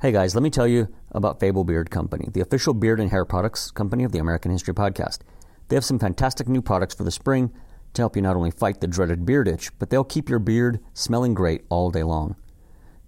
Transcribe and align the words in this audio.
Hey 0.00 0.12
guys, 0.12 0.34
let 0.34 0.42
me 0.42 0.48
tell 0.48 0.66
you 0.66 0.88
about 1.12 1.40
Fable 1.40 1.62
Beard 1.62 1.90
Company, 1.90 2.30
the 2.32 2.40
official 2.40 2.72
beard 2.72 3.00
and 3.00 3.10
hair 3.10 3.26
products 3.26 3.70
company 3.70 4.02
of 4.02 4.12
the 4.12 4.18
American 4.18 4.50
History 4.50 4.72
Podcast. 4.72 5.18
They 5.68 5.76
have 5.76 5.84
some 5.84 5.98
fantastic 5.98 6.48
new 6.48 6.62
products 6.62 6.94
for 6.94 7.04
the 7.04 7.10
spring 7.10 7.52
to 7.92 8.00
help 8.00 8.16
you 8.16 8.22
not 8.22 8.34
only 8.34 8.50
fight 8.50 8.80
the 8.80 8.86
dreaded 8.86 9.26
beard 9.26 9.46
itch, 9.46 9.78
but 9.78 9.90
they'll 9.90 10.02
keep 10.02 10.30
your 10.30 10.38
beard 10.38 10.80
smelling 10.94 11.34
great 11.34 11.66
all 11.68 11.90
day 11.90 12.02
long. 12.02 12.34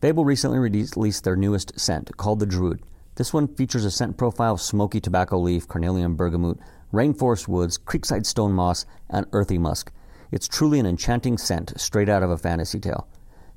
Fable 0.03 0.27
recently 0.27 0.59
released 0.59 1.25
their 1.25 1.35
newest 1.35 1.81
scent 1.81 2.15
called 2.19 2.41
the 2.41 2.45
Druid. 2.45 2.83
This 3.15 3.33
one 3.33 3.49
features 3.49 3.87
a 3.87 3.91
scent 3.91 4.19
profile 4.19 4.53
of 4.53 4.61
smoky 4.61 5.01
tobacco 5.01 5.39
leaf, 5.39 5.67
Calabrian 5.67 6.15
bergamot, 6.15 6.59
rainforest 6.93 7.49
woods, 7.49 7.79
creekside 7.79 8.27
stone 8.27 8.53
moss, 8.53 8.85
and 9.09 9.25
earthy 9.33 9.57
musk. 9.57 9.91
It's 10.31 10.47
truly 10.47 10.79
an 10.79 10.85
enchanting 10.85 11.39
scent 11.39 11.73
straight 11.81 12.11
out 12.11 12.23
of 12.23 12.29
a 12.29 12.37
fantasy 12.37 12.79
tale. 12.79 13.09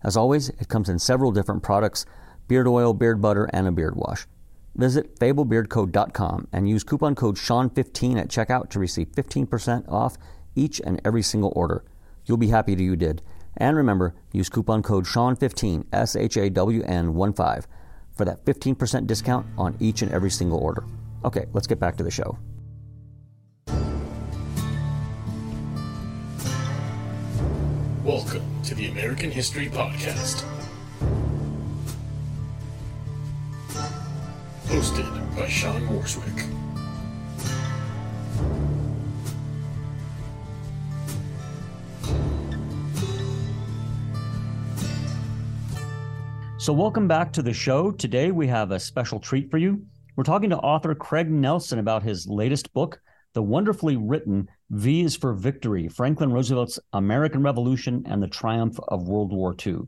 As 0.05 0.15
always, 0.15 0.47
it 0.47 0.69
comes 0.69 0.87
in 0.87 0.99
several 0.99 1.33
different 1.33 1.63
products 1.63 2.05
beard 2.47 2.67
oil, 2.67 2.93
beard 2.93 3.21
butter, 3.21 3.45
and 3.51 3.67
a 3.67 3.71
beard 3.71 3.95
wash. 3.95 4.27
Visit 4.75 5.17
fablebeardco.com 5.19 6.47
and 6.51 6.69
use 6.69 6.83
coupon 6.83 7.15
code 7.15 7.37
SHAWN15 7.37 8.19
at 8.19 8.27
checkout 8.27 8.69
to 8.69 8.79
receive 8.79 9.11
15% 9.11 9.89
off 9.89 10.17
each 10.55 10.81
and 10.81 10.99
every 11.05 11.21
single 11.21 11.53
order. 11.55 11.83
You'll 12.25 12.37
be 12.37 12.49
happy 12.49 12.75
that 12.75 12.83
you 12.83 12.95
did. 12.95 13.21
And 13.57 13.77
remember, 13.77 14.15
use 14.33 14.49
coupon 14.49 14.83
code 14.83 15.05
SHAWN15, 15.05 15.85
S 15.93 16.15
H 16.15 16.37
A 16.37 16.49
W 16.49 16.83
N 16.83 17.13
1 17.13 17.33
5, 17.33 17.67
for 18.13 18.25
that 18.25 18.43
15% 18.43 19.07
discount 19.07 19.45
on 19.57 19.77
each 19.79 20.01
and 20.01 20.11
every 20.11 20.29
single 20.29 20.59
order. 20.59 20.83
Okay, 21.23 21.45
let's 21.53 21.67
get 21.67 21.79
back 21.79 21.95
to 21.97 22.03
the 22.03 22.11
show. 22.11 22.37
Welcome 28.03 28.43
to 28.63 28.75
the 28.75 28.87
American 28.89 29.31
History 29.31 29.67
Podcast. 29.67 30.54
Hosted 34.67 35.35
by 35.35 35.47
Sean 35.47 35.81
Morswick. 35.87 36.51
So, 46.57 46.73
welcome 46.73 47.07
back 47.07 47.31
to 47.33 47.43
the 47.43 47.53
show. 47.53 47.91
Today 47.91 48.31
we 48.31 48.47
have 48.47 48.71
a 48.71 48.79
special 48.79 49.19
treat 49.19 49.51
for 49.51 49.59
you. 49.59 49.85
We're 50.15 50.23
talking 50.23 50.49
to 50.49 50.57
author 50.57 50.95
Craig 50.95 51.29
Nelson 51.29 51.77
about 51.77 52.01
his 52.01 52.27
latest 52.27 52.73
book, 52.73 52.99
the 53.35 53.43
wonderfully 53.43 53.97
written 53.97 54.49
V 54.71 55.01
is 55.01 55.15
for 55.15 55.33
Victory 55.33 55.87
Franklin 55.89 56.33
Roosevelt's 56.33 56.79
American 56.93 57.43
Revolution 57.43 58.03
and 58.07 58.23
the 58.23 58.27
Triumph 58.27 58.79
of 58.87 59.07
World 59.07 59.31
War 59.31 59.55
II. 59.63 59.81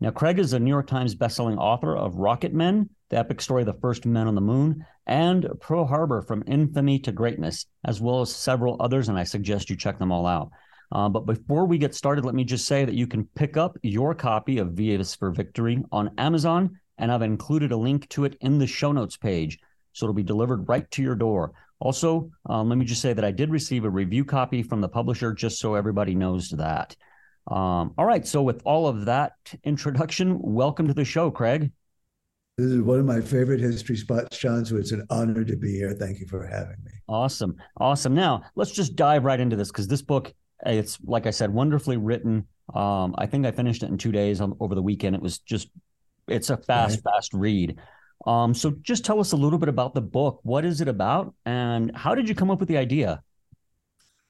Now, 0.00 0.12
Craig 0.12 0.38
is 0.38 0.52
a 0.52 0.58
New 0.58 0.70
York 0.70 0.86
Times 0.86 1.14
bestselling 1.14 1.58
author 1.58 1.96
of 1.96 2.16
Rocket 2.16 2.54
Men, 2.54 2.88
the 3.14 3.20
epic 3.20 3.40
story 3.40 3.62
of 3.62 3.66
the 3.66 3.80
first 3.80 4.06
men 4.06 4.26
on 4.26 4.34
the 4.34 4.40
moon, 4.40 4.84
and 5.06 5.46
Pearl 5.60 5.86
Harbor 5.86 6.20
from 6.20 6.42
Infamy 6.48 6.98
to 6.98 7.12
Greatness, 7.12 7.66
as 7.84 8.00
well 8.00 8.22
as 8.22 8.34
several 8.34 8.76
others, 8.80 9.08
and 9.08 9.16
I 9.16 9.22
suggest 9.22 9.70
you 9.70 9.76
check 9.76 10.00
them 10.00 10.10
all 10.10 10.26
out. 10.26 10.50
Uh, 10.90 11.08
but 11.08 11.24
before 11.24 11.64
we 11.64 11.78
get 11.78 11.94
started, 11.94 12.24
let 12.24 12.34
me 12.34 12.42
just 12.42 12.66
say 12.66 12.84
that 12.84 12.96
you 12.96 13.06
can 13.06 13.28
pick 13.36 13.56
up 13.56 13.78
your 13.84 14.16
copy 14.16 14.58
of 14.58 14.72
V 14.72 15.00
for 15.04 15.30
Victory 15.30 15.84
on 15.92 16.10
Amazon, 16.18 16.80
and 16.98 17.12
I've 17.12 17.22
included 17.22 17.70
a 17.70 17.76
link 17.76 18.08
to 18.10 18.24
it 18.24 18.36
in 18.40 18.58
the 18.58 18.66
show 18.66 18.90
notes 18.90 19.16
page. 19.16 19.60
So 19.92 20.06
it'll 20.06 20.14
be 20.14 20.24
delivered 20.24 20.68
right 20.68 20.90
to 20.90 21.02
your 21.02 21.14
door. 21.14 21.52
Also, 21.78 22.32
um, 22.46 22.68
let 22.68 22.78
me 22.78 22.84
just 22.84 23.00
say 23.00 23.12
that 23.12 23.24
I 23.24 23.30
did 23.30 23.48
receive 23.48 23.84
a 23.84 23.90
review 23.90 24.24
copy 24.24 24.64
from 24.64 24.80
the 24.80 24.88
publisher, 24.88 25.32
just 25.32 25.60
so 25.60 25.76
everybody 25.76 26.16
knows 26.16 26.48
that. 26.50 26.96
Um, 27.46 27.94
all 27.96 28.06
right. 28.06 28.26
So, 28.26 28.42
with 28.42 28.60
all 28.64 28.88
of 28.88 29.04
that 29.04 29.34
introduction, 29.62 30.36
welcome 30.40 30.88
to 30.88 30.94
the 30.94 31.04
show, 31.04 31.30
Craig. 31.30 31.70
This 32.56 32.68
is 32.68 32.82
one 32.82 33.00
of 33.00 33.04
my 33.04 33.20
favorite 33.20 33.60
history 33.60 33.96
spots, 33.96 34.36
Sean. 34.36 34.64
So 34.64 34.76
it's 34.76 34.92
an 34.92 35.04
honor 35.10 35.44
to 35.44 35.56
be 35.56 35.72
here. 35.72 35.92
Thank 35.92 36.20
you 36.20 36.26
for 36.26 36.46
having 36.46 36.76
me. 36.84 36.92
Awesome. 37.08 37.56
Awesome. 37.78 38.14
Now, 38.14 38.44
let's 38.54 38.70
just 38.70 38.94
dive 38.94 39.24
right 39.24 39.40
into 39.40 39.56
this 39.56 39.68
because 39.68 39.88
this 39.88 40.02
book 40.02 40.32
it's 40.66 40.98
like 41.04 41.26
I 41.26 41.30
said, 41.30 41.52
wonderfully 41.52 41.96
written. 41.96 42.46
Um, 42.74 43.14
I 43.18 43.26
think 43.26 43.46
I 43.46 43.50
finished 43.50 43.82
it 43.82 43.90
in 43.90 43.98
two 43.98 44.12
days 44.12 44.40
on, 44.40 44.56
over 44.60 44.74
the 44.74 44.82
weekend. 44.82 45.14
It 45.14 45.22
was 45.22 45.38
just, 45.38 45.68
it's 46.28 46.50
a 46.50 46.56
fast, 46.56 47.00
right. 47.04 47.14
fast 47.14 47.34
read. 47.34 47.78
Um, 48.26 48.54
so 48.54 48.70
just 48.82 49.04
tell 49.04 49.20
us 49.20 49.32
a 49.32 49.36
little 49.36 49.58
bit 49.58 49.68
about 49.68 49.94
the 49.94 50.00
book. 50.00 50.40
What 50.42 50.64
is 50.64 50.80
it 50.80 50.88
about, 50.88 51.34
and 51.44 51.94
how 51.94 52.14
did 52.14 52.28
you 52.28 52.34
come 52.34 52.50
up 52.50 52.60
with 52.60 52.68
the 52.68 52.78
idea? 52.78 53.22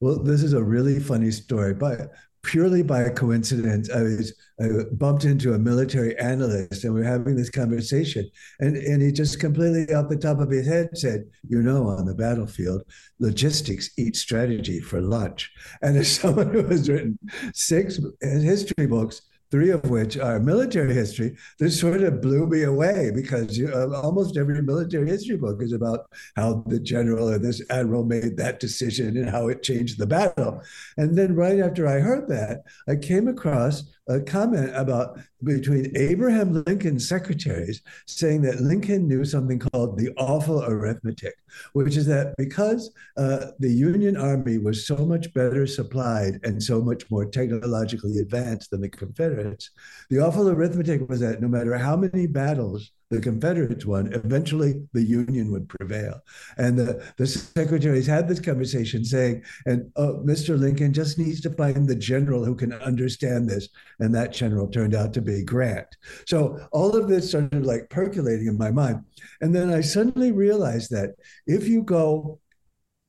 Well, 0.00 0.18
this 0.22 0.42
is 0.42 0.52
a 0.52 0.62
really 0.62 0.98
funny 0.98 1.30
story, 1.30 1.74
but 1.74 2.12
purely 2.44 2.82
by 2.82 3.08
coincidence, 3.08 3.90
I 3.90 4.02
was 4.02 4.32
I 4.60 4.68
bumped 4.92 5.24
into 5.24 5.54
a 5.54 5.58
military 5.58 6.16
analyst, 6.18 6.84
and 6.84 6.94
we 6.94 7.00
are 7.00 7.04
having 7.04 7.34
this 7.34 7.50
conversation, 7.50 8.30
and 8.60 8.76
and 8.76 9.02
he 9.02 9.10
just 9.10 9.40
completely 9.40 9.92
off 9.92 10.08
the 10.08 10.16
top 10.16 10.38
of 10.38 10.50
his 10.50 10.66
head 10.66 10.90
said, 10.94 11.24
"You 11.48 11.62
know, 11.62 11.88
on 11.88 12.06
the 12.06 12.14
battlefield, 12.14 12.84
logistics 13.18 13.90
eat 13.98 14.14
strategy 14.14 14.78
for 14.78 15.00
lunch." 15.00 15.50
And 15.82 15.96
as 15.96 16.12
someone 16.20 16.52
who 16.52 16.64
has 16.66 16.88
written 16.88 17.18
six 17.52 17.98
history 18.22 18.86
books 18.86 19.22
three 19.50 19.70
of 19.70 19.88
which 19.90 20.16
are 20.16 20.40
military 20.40 20.94
history, 20.94 21.36
this 21.58 21.78
sort 21.78 22.02
of 22.02 22.20
blew 22.20 22.46
me 22.46 22.62
away 22.64 23.10
because 23.14 23.56
you, 23.56 23.68
uh, 23.68 24.00
almost 24.00 24.36
every 24.36 24.60
military 24.62 25.08
history 25.08 25.36
book 25.36 25.62
is 25.62 25.72
about 25.72 26.06
how 26.36 26.64
the 26.66 26.80
general 26.80 27.28
or 27.28 27.38
this 27.38 27.62
admiral 27.70 28.04
made 28.04 28.36
that 28.36 28.60
decision 28.60 29.16
and 29.16 29.30
how 29.30 29.48
it 29.48 29.62
changed 29.62 29.98
the 29.98 30.06
battle. 30.06 30.60
And 30.96 31.16
then 31.16 31.34
right 31.34 31.60
after 31.60 31.86
I 31.86 32.00
heard 32.00 32.28
that, 32.28 32.62
I 32.88 32.96
came 32.96 33.28
across 33.28 33.84
a 34.08 34.20
comment 34.20 34.70
about 34.74 35.18
between 35.42 35.92
Abraham 35.96 36.64
Lincoln's 36.66 37.08
secretaries 37.08 37.82
saying 38.06 38.42
that 38.42 38.60
Lincoln 38.60 39.08
knew 39.08 39.24
something 39.24 39.58
called 39.58 39.98
the 39.98 40.10
awful 40.16 40.62
arithmetic, 40.64 41.34
which 41.72 41.96
is 41.96 42.06
that 42.06 42.34
because 42.36 42.90
uh, 43.16 43.46
the 43.58 43.70
Union 43.70 44.16
Army 44.16 44.58
was 44.58 44.86
so 44.86 44.96
much 44.96 45.32
better 45.32 45.66
supplied 45.66 46.40
and 46.44 46.62
so 46.62 46.82
much 46.82 47.10
more 47.10 47.24
technologically 47.24 48.18
advanced 48.18 48.70
than 48.70 48.80
the 48.80 48.88
Confederates, 49.34 49.70
the 50.10 50.20
awful 50.20 50.48
arithmetic 50.48 51.08
was 51.08 51.20
that 51.20 51.40
no 51.40 51.48
matter 51.48 51.76
how 51.76 51.96
many 51.96 52.26
battles 52.26 52.92
the 53.10 53.20
Confederates 53.20 53.86
won, 53.86 54.12
eventually 54.12 54.82
the 54.92 55.02
Union 55.02 55.50
would 55.52 55.68
prevail. 55.68 56.20
And 56.56 56.78
the, 56.78 57.04
the 57.16 57.26
secretaries 57.26 58.06
had 58.06 58.28
this 58.28 58.40
conversation 58.40 59.04
saying, 59.04 59.42
and 59.66 59.90
oh, 59.96 60.22
Mr. 60.24 60.58
Lincoln 60.58 60.92
just 60.92 61.18
needs 61.18 61.40
to 61.42 61.50
find 61.50 61.88
the 61.88 61.94
general 61.94 62.44
who 62.44 62.54
can 62.54 62.72
understand 62.72 63.48
this. 63.48 63.68
And 64.00 64.14
that 64.14 64.32
general 64.32 64.68
turned 64.68 64.94
out 64.94 65.12
to 65.14 65.22
be 65.22 65.44
Grant. 65.44 65.88
So 66.26 66.66
all 66.72 66.96
of 66.96 67.08
this 67.08 67.28
started 67.28 67.66
like 67.66 67.90
percolating 67.90 68.46
in 68.46 68.58
my 68.58 68.70
mind. 68.70 69.04
And 69.40 69.54
then 69.54 69.72
I 69.72 69.80
suddenly 69.80 70.32
realized 70.32 70.90
that 70.90 71.14
if 71.46 71.68
you 71.68 71.82
go 71.82 72.40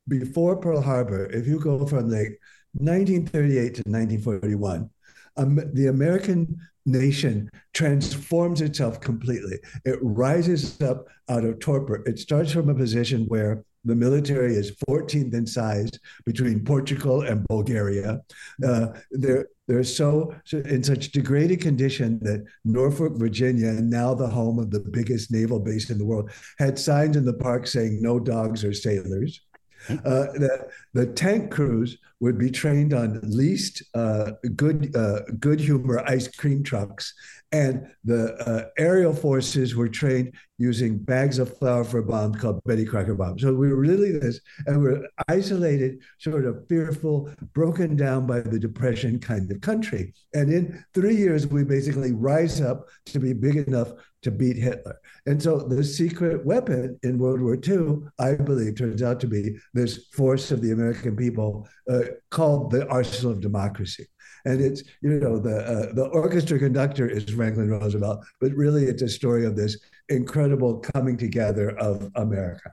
before 0.08 0.58
Pearl 0.58 0.82
Harbor, 0.82 1.26
if 1.28 1.48
you 1.48 1.60
go 1.60 1.86
from 1.86 2.10
like 2.10 2.40
1938 2.74 3.76
to 3.76 3.84
1941, 3.88 4.90
um, 5.38 5.60
the 5.74 5.88
American 5.88 6.58
nation 6.86 7.50
transforms 7.74 8.62
itself 8.62 9.02
completely. 9.02 9.58
It 9.86 9.98
rises 10.02 10.80
up 10.82 11.08
out 11.30 11.44
of 11.44 11.60
torpor. 11.60 12.04
It 12.06 12.20
starts 12.20 12.52
from 12.52 12.70
a 12.70 12.76
position 12.76 13.26
where 13.26 13.64
the 13.86 13.96
military 13.96 14.56
is 14.56 14.76
14th 14.90 15.34
in 15.34 15.46
size 15.46 15.92
between 16.26 16.66
Portugal 16.66 17.22
and 17.22 17.46
Bulgaria. 17.48 18.22
Uh, 18.66 18.88
they're 19.12 19.48
they're 19.68 19.84
so, 19.84 20.36
so 20.44 20.60
in 20.60 20.84
such 20.84 21.12
degraded 21.12 21.60
condition 21.60 22.20
that 22.22 22.46
Norfolk, 22.66 23.14
Virginia, 23.18 23.72
now 23.72 24.14
the 24.14 24.28
home 24.28 24.60
of 24.60 24.70
the 24.70 24.80
biggest 24.80 25.32
naval 25.32 25.60
base 25.60 25.90
in 25.90 25.98
the 25.98 26.06
world, 26.06 26.30
had 26.60 26.78
signs 26.78 27.18
in 27.18 27.26
the 27.26 27.34
park 27.34 27.66
saying 27.66 28.00
"No 28.02 28.20
dogs 28.20 28.64
or 28.64 28.74
sailors." 28.74 29.42
Uh, 29.90 30.32
the, 30.34 30.68
the 30.94 31.06
tank 31.06 31.52
crews 31.52 31.98
would 32.20 32.38
be 32.38 32.50
trained 32.50 32.94
on 32.94 33.20
least 33.24 33.84
uh, 33.94 34.32
good 34.56 34.96
uh, 34.96 35.22
good 35.40 35.60
humor 35.60 36.00
ice 36.08 36.28
cream 36.28 36.64
trucks, 36.64 37.14
and 37.52 37.88
the 38.04 38.34
uh, 38.48 38.70
aerial 38.78 39.14
forces 39.14 39.76
were 39.76 39.88
trained 39.88 40.34
using 40.58 40.98
bags 40.98 41.40
of 41.40 41.58
flour 41.58 41.84
for 41.84 42.02
bombs 42.02 42.38
called 42.38 42.64
Betty 42.66 42.86
Crocker 42.86 43.16
bombs. 43.16 43.42
So 43.42 43.54
we 43.54 43.70
were 43.70 43.76
really 43.76 44.18
this, 44.18 44.40
and 44.66 44.82
we're 44.82 45.08
isolated, 45.28 46.00
sort 46.18 46.46
of 46.46 46.68
fearful, 46.68 47.30
broken 47.54 47.96
down 47.96 48.26
by 48.26 48.40
the 48.40 48.60
depression 48.60 49.20
kind 49.20 49.52
of 49.52 49.62
country. 49.62 50.14
And 50.34 50.52
in 50.52 50.84
three 50.94 51.16
years, 51.16 51.48
we 51.48 51.64
basically 51.64 52.14
rise 52.14 52.62
up 52.62 52.88
to 53.08 53.20
be 53.20 53.34
big 53.34 53.58
enough 53.58 53.92
to 54.24 54.32
beat 54.32 54.58
Hitler. 54.58 55.00
And 55.28 55.42
so 55.42 55.60
the 55.60 55.84
secret 55.84 56.46
weapon 56.46 57.00
in 57.04 57.20
World 57.20 57.42
War 57.42 57.56
II, 57.56 58.08
I 58.18 58.34
believe, 58.34 58.76
turns 58.76 59.04
out 59.04 59.20
to 59.20 59.28
be 59.28 59.56
this 59.74 60.08
force 60.14 60.52
of 60.52 60.62
the 60.62 60.72
American 60.72 61.16
people 61.16 61.68
uh, 61.90 62.02
called 62.32 62.72
the 62.72 62.88
arsenal 62.88 63.34
of 63.34 63.42
democracy. 63.42 64.08
And 64.46 64.62
it's, 64.62 64.84
you 65.02 65.20
know, 65.20 65.40
the, 65.40 65.58
uh, 65.58 65.94
the 65.94 66.06
orchestra 66.06 66.60
conductor 66.60 67.08
is 67.08 67.24
Franklin 67.26 67.70
Roosevelt, 67.70 68.24
but 68.40 68.52
really 68.54 68.86
it's 68.86 69.02
a 69.02 69.10
story 69.10 69.46
of 69.46 69.56
this 69.56 69.78
incredible 70.10 70.80
coming 70.80 71.18
together 71.18 71.72
of 71.80 72.12
America. 72.16 72.72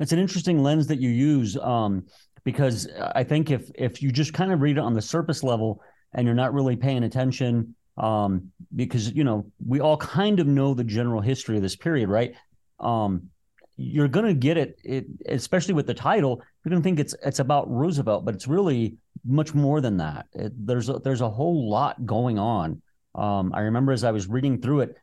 It's 0.00 0.12
an 0.12 0.18
interesting 0.18 0.62
lens 0.62 0.86
that 0.86 1.00
you 1.00 1.10
use 1.10 1.56
um, 1.56 2.06
because 2.44 2.88
I 3.14 3.24
think 3.24 3.50
if 3.50 3.70
if 3.74 4.02
you 4.02 4.10
just 4.12 4.32
kind 4.32 4.52
of 4.52 4.60
read 4.60 4.76
it 4.76 4.80
on 4.80 4.92
the 4.92 5.02
surface 5.02 5.42
level 5.42 5.82
and 6.12 6.26
you're 6.26 6.34
not 6.34 6.52
really 6.52 6.76
paying 6.76 7.04
attention 7.04 7.74
um, 7.96 8.50
because 8.74 9.12
you 9.12 9.24
know 9.24 9.46
we 9.64 9.80
all 9.80 9.96
kind 9.96 10.40
of 10.40 10.46
know 10.46 10.74
the 10.74 10.84
general 10.84 11.20
history 11.20 11.56
of 11.56 11.62
this 11.62 11.76
period, 11.76 12.08
right? 12.08 12.34
Um, 12.80 13.30
you're 13.76 14.08
going 14.08 14.26
to 14.26 14.34
get 14.34 14.56
it, 14.56 14.78
it, 14.84 15.06
especially 15.28 15.74
with 15.74 15.86
the 15.86 15.94
title. 15.94 16.40
You're 16.64 16.70
going 16.70 16.82
to 16.82 16.86
think 16.86 17.00
it's 17.00 17.14
it's 17.24 17.40
about 17.40 17.70
Roosevelt, 17.70 18.24
but 18.24 18.34
it's 18.34 18.46
really 18.46 18.96
much 19.24 19.54
more 19.54 19.80
than 19.80 19.96
that. 19.98 20.26
It, 20.32 20.52
there's 20.66 20.88
a, 20.88 20.98
there's 20.98 21.20
a 21.20 21.30
whole 21.30 21.68
lot 21.68 22.04
going 22.06 22.38
on. 22.38 22.80
Um, 23.14 23.52
I 23.54 23.60
remember 23.60 23.92
as 23.92 24.04
I 24.04 24.10
was 24.10 24.28
reading 24.28 24.60
through 24.60 24.80
it, 24.80 24.96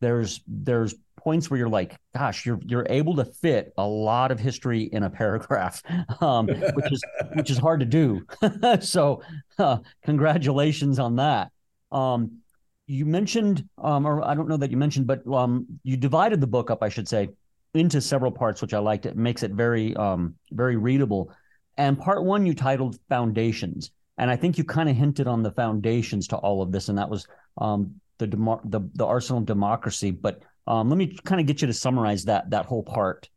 there's 0.00 0.40
there's 0.46 0.94
points 1.16 1.50
where 1.50 1.58
you're 1.58 1.68
like, 1.68 1.96
gosh, 2.14 2.44
you're 2.44 2.60
you're 2.64 2.86
able 2.88 3.16
to 3.16 3.24
fit 3.24 3.72
a 3.78 3.86
lot 3.86 4.30
of 4.30 4.38
history 4.38 4.82
in 4.82 5.02
a 5.02 5.10
paragraph, 5.10 5.82
um, 6.20 6.46
which 6.46 6.92
is 6.92 7.02
which 7.34 7.50
is 7.50 7.58
hard 7.58 7.80
to 7.80 7.86
do. 7.86 8.24
so, 8.80 9.22
uh, 9.58 9.78
congratulations 10.04 10.98
on 10.98 11.16
that. 11.16 11.50
Um, 11.90 12.38
you 12.86 13.06
mentioned, 13.06 13.66
um, 13.78 14.06
or 14.06 14.22
I 14.22 14.34
don't 14.34 14.48
know 14.48 14.58
that 14.58 14.70
you 14.70 14.76
mentioned, 14.76 15.06
but 15.06 15.26
um, 15.26 15.66
you 15.82 15.96
divided 15.96 16.40
the 16.40 16.46
book 16.46 16.70
up, 16.70 16.82
I 16.82 16.90
should 16.90 17.08
say, 17.08 17.30
into 17.74 18.00
several 18.00 18.30
parts, 18.30 18.62
which 18.62 18.74
I 18.74 18.78
liked. 18.78 19.06
It 19.06 19.16
makes 19.16 19.42
it 19.42 19.50
very 19.50 19.94
um, 19.96 20.34
very 20.52 20.76
readable. 20.76 21.32
And 21.76 21.98
part 21.98 22.24
one 22.24 22.46
you 22.46 22.54
titled 22.54 22.98
Foundations, 23.08 23.90
and 24.16 24.30
I 24.30 24.36
think 24.36 24.56
you 24.58 24.64
kind 24.64 24.88
of 24.88 24.96
hinted 24.96 25.26
on 25.26 25.42
the 25.42 25.50
foundations 25.50 26.28
to 26.28 26.36
all 26.36 26.62
of 26.62 26.70
this, 26.70 26.88
and 26.88 26.98
that 26.98 27.10
was 27.10 27.26
um, 27.58 28.00
the, 28.18 28.26
the 28.26 28.80
the 28.94 29.06
arsenal 29.06 29.40
of 29.40 29.46
democracy. 29.46 30.10
But 30.10 30.42
um, 30.66 30.88
let 30.88 30.96
me 30.96 31.18
kind 31.24 31.40
of 31.40 31.46
get 31.46 31.60
you 31.60 31.66
to 31.66 31.74
summarize 31.74 32.24
that 32.24 32.50
that 32.50 32.66
whole 32.66 32.82
part. 32.82 33.28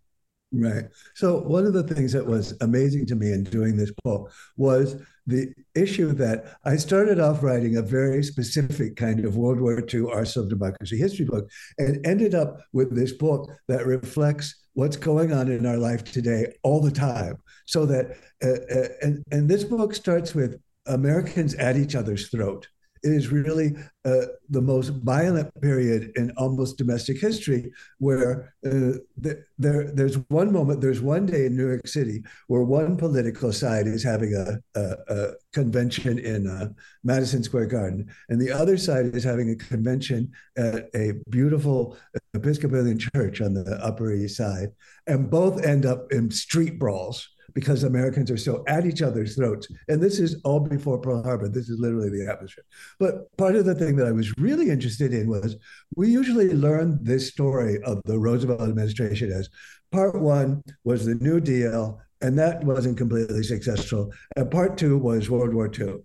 Right. 0.54 0.86
So 1.14 1.40
one 1.40 1.66
of 1.66 1.74
the 1.74 1.84
things 1.84 2.14
that 2.14 2.26
was 2.26 2.54
amazing 2.62 3.06
to 3.08 3.16
me 3.16 3.34
in 3.34 3.44
doing 3.44 3.76
this 3.76 3.92
book 4.04 4.32
was 4.56 4.96
the 5.26 5.54
issue 5.76 6.14
that 6.14 6.56
I 6.64 6.78
started 6.78 7.20
off 7.20 7.44
writing 7.44 7.76
a 7.76 7.82
very 7.82 8.24
specific 8.24 8.96
kind 8.96 9.26
of 9.26 9.36
World 9.36 9.60
War 9.60 9.84
II 9.94 10.06
arsenal 10.10 10.46
of 10.46 10.50
democracy 10.50 10.98
history 10.98 11.26
book, 11.26 11.50
and 11.78 12.06
ended 12.08 12.34
up 12.34 12.62
with 12.72 12.96
this 12.96 13.12
book 13.12 13.52
that 13.68 13.86
reflects 13.86 14.56
what's 14.74 14.96
going 14.96 15.34
on 15.34 15.52
in 15.52 15.66
our 15.66 15.78
life 15.78 16.10
today 16.10 16.54
all 16.64 16.80
the 16.80 16.92
time. 16.92 17.36
So 17.66 17.86
that 17.86 18.16
uh, 18.42 18.74
uh, 18.74 18.88
and 19.02 19.24
and 19.32 19.50
this 19.50 19.66
book 19.66 19.94
starts 19.94 20.34
with 20.34 20.62
Americans 20.86 21.56
at 21.56 21.76
each 21.76 21.94
other's 21.94 22.30
throat 22.30 22.70
it 23.04 23.12
is 23.12 23.30
really 23.30 23.76
uh, 24.06 24.26
the 24.50 24.62
most 24.62 24.90
violent 25.04 25.50
period 25.62 26.12
in 26.16 26.32
almost 26.38 26.78
domestic 26.78 27.20
history 27.20 27.72
where 28.00 28.54
uh, 28.66 29.00
the, 29.18 29.44
there 29.58 29.92
there's 29.92 30.16
one 30.30 30.52
moment 30.52 30.82
there's 30.82 31.02
one 31.02 31.26
day 31.26 31.46
in 31.46 31.56
new 31.56 31.68
york 31.68 31.88
city 31.88 32.24
where 32.48 32.64
one 32.64 32.96
political 32.96 33.52
side 33.52 33.88
is 33.88 34.04
having 34.04 34.34
a, 34.34 34.80
a, 34.80 34.96
a 35.08 35.32
convention 35.54 36.20
in 36.20 36.48
uh, 36.48 36.70
madison 37.04 37.44
square 37.44 37.66
garden 37.66 38.08
and 38.30 38.40
the 38.40 38.52
other 38.52 38.78
side 38.78 39.16
is 39.16 39.24
having 39.24 39.50
a 39.50 39.56
convention 39.56 40.32
at 40.58 40.90
a 40.96 41.14
beautiful 41.30 41.98
episcopalian 42.34 43.00
church 43.00 43.42
on 43.42 43.54
the 43.54 43.78
upper 43.84 44.14
east 44.14 44.38
side 44.38 44.70
and 45.08 45.30
both 45.30 45.64
end 45.66 45.86
up 45.86 46.12
in 46.12 46.30
street 46.32 46.80
brawls 46.80 47.30
because 47.58 47.84
Americans 47.84 48.30
are 48.30 48.38
so 48.38 48.64
at 48.68 48.86
each 48.86 49.02
other's 49.02 49.36
throats. 49.36 49.68
And 49.88 50.00
this 50.00 50.20
is 50.20 50.40
all 50.44 50.60
before 50.60 51.00
Pearl 51.00 51.24
Harbor. 51.24 51.50
This 51.50 51.70
is 51.70 51.80
literally 51.80 52.12
the 52.12 52.32
atmosphere. 52.32 52.64
But 53.00 53.36
part 53.36 53.56
of 53.56 53.66
the 53.66 53.74
thing 53.74 53.96
that 53.96 54.06
I 54.06 54.12
was 54.12 54.32
really 54.38 54.70
interested 54.70 55.12
in 55.12 55.28
was 55.28 55.56
we 55.96 56.08
usually 56.08 56.54
learn 56.54 57.00
this 57.02 57.30
story 57.30 57.82
of 57.82 58.00
the 58.06 58.20
Roosevelt 58.20 58.62
administration 58.62 59.32
as 59.32 59.50
part 59.92 60.22
one 60.22 60.62
was 60.84 61.04
the 61.04 61.16
New 61.16 61.40
Deal, 61.40 62.00
and 62.22 62.38
that 62.38 62.64
wasn't 62.64 62.96
completely 62.96 63.42
successful. 63.42 64.14
And 64.36 64.52
part 64.52 64.78
two 64.78 65.00
was 65.00 65.32
World 65.32 65.56
War 65.56 65.68
II. 65.68 65.96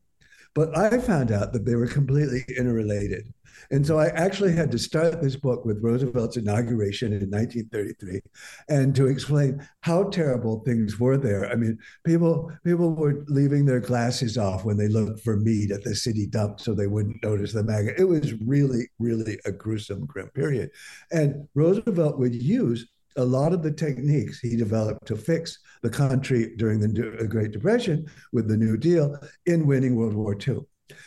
But 0.54 0.74
I 0.74 0.96
found 1.00 1.32
out 1.32 1.52
that 1.52 1.66
they 1.66 1.74
were 1.74 1.86
completely 1.86 2.46
interrelated. 2.56 3.30
And 3.70 3.86
so 3.86 3.98
I 3.98 4.08
actually 4.08 4.52
had 4.52 4.70
to 4.72 4.78
start 4.78 5.20
this 5.20 5.36
book 5.36 5.64
with 5.64 5.82
Roosevelt's 5.82 6.36
inauguration 6.36 7.08
in 7.08 7.30
1933 7.30 8.20
and 8.68 8.94
to 8.94 9.06
explain 9.06 9.66
how 9.80 10.04
terrible 10.04 10.60
things 10.60 10.98
were 10.98 11.16
there. 11.16 11.50
I 11.50 11.54
mean, 11.54 11.78
people 12.04 12.50
people 12.64 12.94
were 12.94 13.24
leaving 13.28 13.64
their 13.64 13.80
glasses 13.80 14.38
off 14.38 14.64
when 14.64 14.76
they 14.76 14.88
looked 14.88 15.20
for 15.20 15.36
meat 15.36 15.70
at 15.70 15.84
the 15.84 15.94
city 15.94 16.26
dump 16.26 16.60
so 16.60 16.74
they 16.74 16.86
wouldn't 16.86 17.22
notice 17.22 17.52
the 17.52 17.62
maggot. 17.62 17.98
It 17.98 18.04
was 18.04 18.34
really, 18.40 18.88
really 18.98 19.38
a 19.44 19.52
gruesome, 19.52 20.06
grim 20.06 20.28
period. 20.30 20.70
And 21.10 21.48
Roosevelt 21.54 22.18
would 22.18 22.34
use 22.34 22.86
a 23.16 23.24
lot 23.24 23.52
of 23.52 23.62
the 23.62 23.72
techniques 23.72 24.40
he 24.40 24.56
developed 24.56 25.06
to 25.06 25.16
fix 25.16 25.58
the 25.82 25.90
country 25.90 26.54
during 26.56 26.80
the 26.80 27.26
Great 27.28 27.52
Depression 27.52 28.06
with 28.32 28.48
the 28.48 28.56
New 28.56 28.76
Deal 28.76 29.18
in 29.46 29.66
winning 29.66 29.96
World 29.96 30.14
War 30.14 30.36
II. 30.36 30.60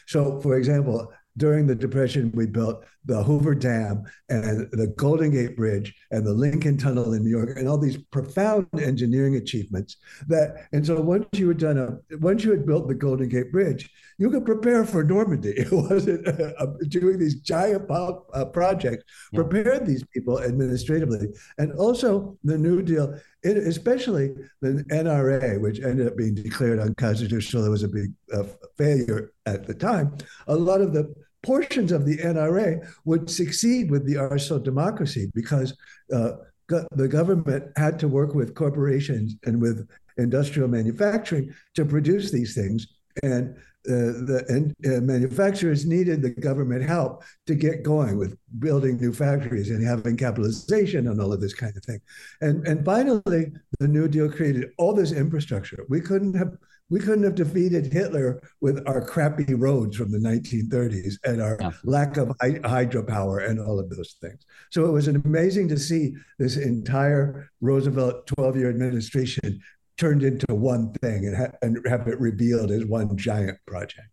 So, 0.08 0.40
for 0.42 0.58
example, 0.58 1.12
during 1.38 1.68
the 1.68 1.76
Depression, 1.76 2.32
we 2.34 2.46
built 2.46 2.86
the 3.06 3.22
Hoover 3.24 3.54
Dam 3.54 4.04
and 4.30 4.68
the 4.72 4.88
Golden 4.98 5.32
Gate 5.32 5.56
Bridge 5.56 5.94
and 6.12 6.26
the 6.26 6.34
Lincoln 6.34 6.78
Tunnel 6.78 7.14
in 7.14 7.24
New 7.24 7.30
York 7.30 7.58
and 7.58 7.68
all 7.68 7.78
these 7.78 7.98
profound 7.98 8.68
engineering 8.80 9.36
achievements 9.36 9.98
that 10.28 10.68
and 10.72 10.86
so 10.86 11.00
once 11.00 11.28
you 11.34 11.48
had 11.48 11.58
done 11.58 11.78
a 11.78 12.18
once 12.18 12.44
you 12.44 12.52
had 12.52 12.66
built 12.66 12.88
the 12.88 12.96
Golden 12.96 13.30
Gate 13.30 13.52
Bridge, 13.52 13.90
you 14.18 14.30
could 14.30 14.46
prepare 14.46 14.86
for 14.86 15.04
Normandy. 15.04 15.54
It 15.66 15.72
wasn't 15.72 16.28
uh, 16.28 16.54
uh, 16.60 16.68
doing 16.90 17.18
these 17.18 17.36
giant 17.36 17.90
uh, 17.90 18.46
projects 18.46 19.04
yeah. 19.32 19.42
prepared 19.42 19.86
these 19.86 20.04
people 20.14 20.42
administratively 20.42 21.30
and 21.58 21.74
also 21.74 22.38
the 22.44 22.58
New 22.58 22.82
Deal. 22.82 23.18
It, 23.44 23.58
especially 23.58 24.34
the 24.62 24.84
NRA, 24.90 25.62
which 25.62 25.80
ended 25.80 26.08
up 26.08 26.18
being 26.18 26.34
declared 26.34 26.80
unconstitutional, 26.80 27.66
it 27.66 27.70
was 27.70 27.84
a 27.84 27.88
big 27.88 28.12
uh, 28.34 28.44
failure 28.78 29.34
at 29.46 29.68
the 29.68 29.74
time. 29.74 30.18
A 30.48 30.56
lot 30.56 30.82
of 30.82 30.94
the 30.94 31.14
portions 31.46 31.92
of 31.92 32.06
the 32.06 32.18
NRA 32.18 32.86
would 33.06 33.30
succeed 33.30 33.92
with 33.92 34.06
the 34.06 34.18
arsenal 34.18 34.60
democracy 34.60 35.32
because 35.34 35.78
uh, 36.14 36.32
go- 36.68 36.88
the 36.92 37.08
government 37.08 37.72
had 37.78 38.00
to 38.00 38.08
work 38.08 38.34
with 38.34 38.56
corporations 38.56 39.36
and 39.46 39.62
with 39.62 39.88
industrial 40.18 40.68
manufacturing 40.68 41.54
to 41.76 41.86
produce 41.86 42.32
these 42.32 42.56
things. 42.56 42.88
And 43.24 43.56
uh, 43.88 44.26
the 44.26 44.44
and, 44.50 44.76
uh, 44.92 45.00
manufacturers 45.02 45.86
needed 45.86 46.20
the 46.22 46.32
government 46.32 46.84
help 46.84 47.24
to 47.46 47.54
get 47.54 47.84
going 47.84 48.18
with 48.18 48.36
building 48.58 48.98
new 48.98 49.14
factories 49.14 49.70
and 49.70 49.86
having 49.86 50.18
capitalization 50.18 51.08
and 51.08 51.22
all 51.22 51.32
of 51.32 51.40
this 51.40 51.54
kind 51.54 51.78
of 51.78 51.84
thing. 51.84 52.02
And 52.42 52.68
and 52.68 52.84
finally, 52.84 53.54
the 53.80 53.88
New 53.88 54.08
Deal 54.08 54.32
created 54.32 54.72
all 54.80 54.94
this 54.94 55.12
infrastructure. 55.12 55.86
We 55.88 56.02
couldn't 56.02 56.34
have 56.34 56.58
we 56.90 57.00
couldn't 57.00 57.24
have 57.24 57.36
defeated 57.36 57.92
Hitler 57.92 58.42
with 58.62 58.88
our 58.88 59.04
crappy 59.04 59.56
roads 59.56 59.98
from 59.98 60.12
the 60.12 60.20
1930s 60.20 61.16
and 61.24 61.42
our 61.42 61.58
yeah. 61.60 61.72
lack 61.84 62.18
of 62.18 62.30
hydropower 62.40 63.50
and 63.50 63.60
all 63.60 63.80
of 63.80 63.90
those 63.90 64.16
things. 64.22 64.46
So 64.70 64.86
it 64.86 64.92
was 64.92 65.08
amazing 65.08 65.68
to 65.70 65.80
see 65.80 66.14
this 66.38 66.58
entire 66.58 67.50
Roosevelt 67.62 68.28
12 68.28 68.58
year 68.58 68.70
administration 68.70 69.60
turned 69.98 70.24
into 70.24 70.54
one 70.54 70.94
thing 71.02 71.26
and, 71.26 71.36
ha- 71.36 71.58
and 71.62 71.80
have 71.88 72.08
it 72.08 72.20
revealed 72.20 72.70
as 72.70 72.86
one 72.86 73.18
giant 73.18 73.58
project. 73.66 74.10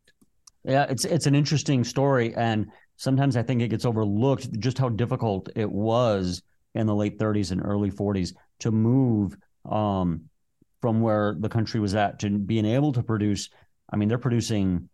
Yeah, 0.65 0.87
it's 0.89 1.05
it's 1.05 1.27
an 1.27 1.35
interesting 1.35 1.83
story, 1.83 2.33
and 2.37 2.69
sometimes 2.97 3.37
I 3.37 3.43
think 3.43 3.63
it 3.63 3.69
gets 3.69 3.85
overlooked 3.85 4.61
just 4.61 4.79
how 4.79 4.89
difficult 4.91 5.49
it 5.57 5.71
was 5.71 6.41
in 6.77 6.87
the 6.87 6.95
late 6.95 7.19
30s 7.19 7.51
and 7.51 7.61
early 7.65 7.91
40s 7.91 8.33
to 8.61 8.71
move 8.71 9.37
um, 9.69 10.29
from 10.83 11.01
where 11.01 11.37
the 11.39 11.49
country 11.49 11.81
was 11.81 11.95
at 11.95 12.19
to 12.19 12.29
being 12.29 12.67
able 12.67 12.93
to 12.93 13.03
produce. 13.03 13.49
I 13.91 13.97
mean, 13.97 14.09
they're 14.09 14.19
producing 14.19 14.91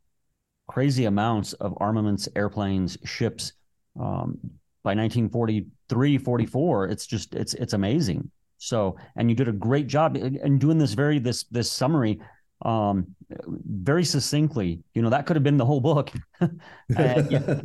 crazy 0.68 1.07
amounts 1.07 1.54
of 1.54 1.75
armaments, 1.78 2.28
airplanes, 2.37 2.99
ships. 3.04 3.54
Um, 3.99 4.38
by 4.85 4.95
1943, 4.95 6.18
44, 6.18 6.87
it's 6.87 7.07
just 7.07 7.35
it's 7.35 7.54
it's 7.54 7.73
amazing. 7.73 8.30
So, 8.59 8.97
and 9.16 9.28
you 9.28 9.35
did 9.35 9.49
a 9.49 9.52
great 9.52 9.87
job 9.88 10.16
in 10.16 10.59
doing 10.59 10.78
this 10.78 10.92
very 10.92 11.18
this 11.18 11.45
this 11.45 11.73
summary 11.73 12.21
um 12.62 13.07
very 13.47 14.04
succinctly 14.04 14.83
you 14.92 15.00
know 15.00 15.11
that 15.11 15.26
could 15.26 15.37
have 15.37 15.45
been 15.45 15.57
the 15.57 15.64
whole 15.64 15.80
book 15.80 16.11
and 16.97 17.62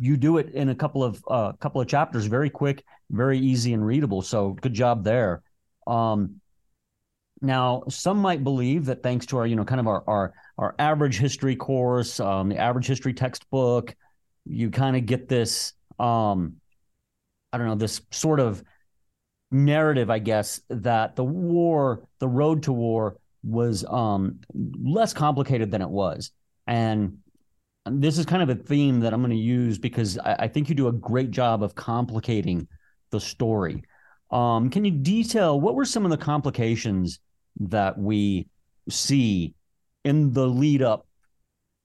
you 0.00 0.16
do 0.16 0.38
it 0.38 0.50
in 0.50 0.70
a 0.70 0.74
couple 0.74 1.04
of 1.04 1.22
a 1.28 1.32
uh, 1.32 1.52
couple 1.52 1.80
of 1.80 1.86
chapters 1.86 2.26
very 2.26 2.50
quick 2.50 2.82
very 3.10 3.38
easy 3.38 3.72
and 3.72 3.86
readable 3.86 4.20
so 4.20 4.50
good 4.54 4.74
job 4.74 5.04
there 5.04 5.42
um 5.86 6.40
now, 7.42 7.82
some 7.88 8.18
might 8.18 8.44
believe 8.44 8.84
that 8.86 9.02
thanks 9.02 9.26
to 9.26 9.38
our, 9.38 9.46
you 9.46 9.56
know, 9.56 9.64
kind 9.64 9.80
of 9.80 9.88
our 9.88 10.04
our, 10.06 10.32
our 10.58 10.74
average 10.78 11.18
history 11.18 11.56
course, 11.56 12.20
um, 12.20 12.48
the 12.48 12.56
average 12.56 12.86
history 12.86 13.12
textbook, 13.12 13.94
you 14.44 14.70
kind 14.70 14.96
of 14.96 15.06
get 15.06 15.28
this, 15.28 15.72
um, 15.98 16.54
I 17.52 17.58
don't 17.58 17.66
know, 17.66 17.74
this 17.74 18.00
sort 18.12 18.38
of 18.38 18.62
narrative, 19.50 20.08
I 20.08 20.20
guess, 20.20 20.60
that 20.70 21.16
the 21.16 21.24
war, 21.24 22.06
the 22.20 22.28
road 22.28 22.62
to 22.64 22.72
war, 22.72 23.16
was 23.42 23.84
um, 23.84 24.38
less 24.54 25.12
complicated 25.12 25.72
than 25.72 25.82
it 25.82 25.90
was, 25.90 26.30
and 26.68 27.18
this 27.90 28.18
is 28.18 28.24
kind 28.24 28.42
of 28.42 28.50
a 28.50 28.54
theme 28.54 29.00
that 29.00 29.12
I'm 29.12 29.20
going 29.20 29.30
to 29.32 29.36
use 29.36 29.78
because 29.78 30.16
I, 30.18 30.36
I 30.40 30.48
think 30.48 30.68
you 30.68 30.76
do 30.76 30.86
a 30.86 30.92
great 30.92 31.32
job 31.32 31.64
of 31.64 31.74
complicating 31.74 32.68
the 33.10 33.18
story. 33.18 33.82
Um, 34.30 34.70
can 34.70 34.84
you 34.84 34.92
detail 34.92 35.60
what 35.60 35.74
were 35.74 35.84
some 35.84 36.04
of 36.04 36.12
the 36.12 36.16
complications 36.16 37.18
that 37.60 37.98
we 37.98 38.48
see 38.88 39.54
in 40.04 40.32
the 40.32 40.46
lead 40.46 40.82
up 40.82 41.06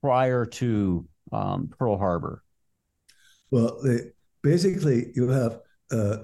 prior 0.02 0.44
to 0.44 1.06
um, 1.32 1.72
Pearl 1.78 1.96
Harbor? 1.96 2.42
Well, 3.50 3.80
they, 3.82 3.98
basically, 4.42 5.12
you 5.14 5.28
have 5.28 5.60
uh, 5.90 6.18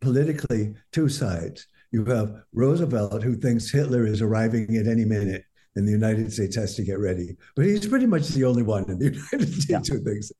politically 0.00 0.74
two 0.92 1.08
sides. 1.08 1.66
You 1.92 2.04
have 2.06 2.42
Roosevelt, 2.52 3.22
who 3.22 3.36
thinks 3.36 3.70
Hitler 3.70 4.06
is 4.06 4.22
arriving 4.22 4.76
at 4.76 4.86
any 4.86 5.04
minute, 5.04 5.44
and 5.76 5.86
the 5.86 5.92
United 5.92 6.32
States 6.32 6.56
has 6.56 6.74
to 6.76 6.82
get 6.82 6.98
ready. 6.98 7.36
But 7.56 7.64
he's 7.64 7.86
pretty 7.86 8.06
much 8.06 8.28
the 8.28 8.44
only 8.44 8.62
one 8.62 8.88
in 8.90 8.98
the 8.98 9.04
United 9.32 9.52
States 9.60 9.88
yeah. 9.88 9.94
who 9.94 10.04
thinks 10.04 10.30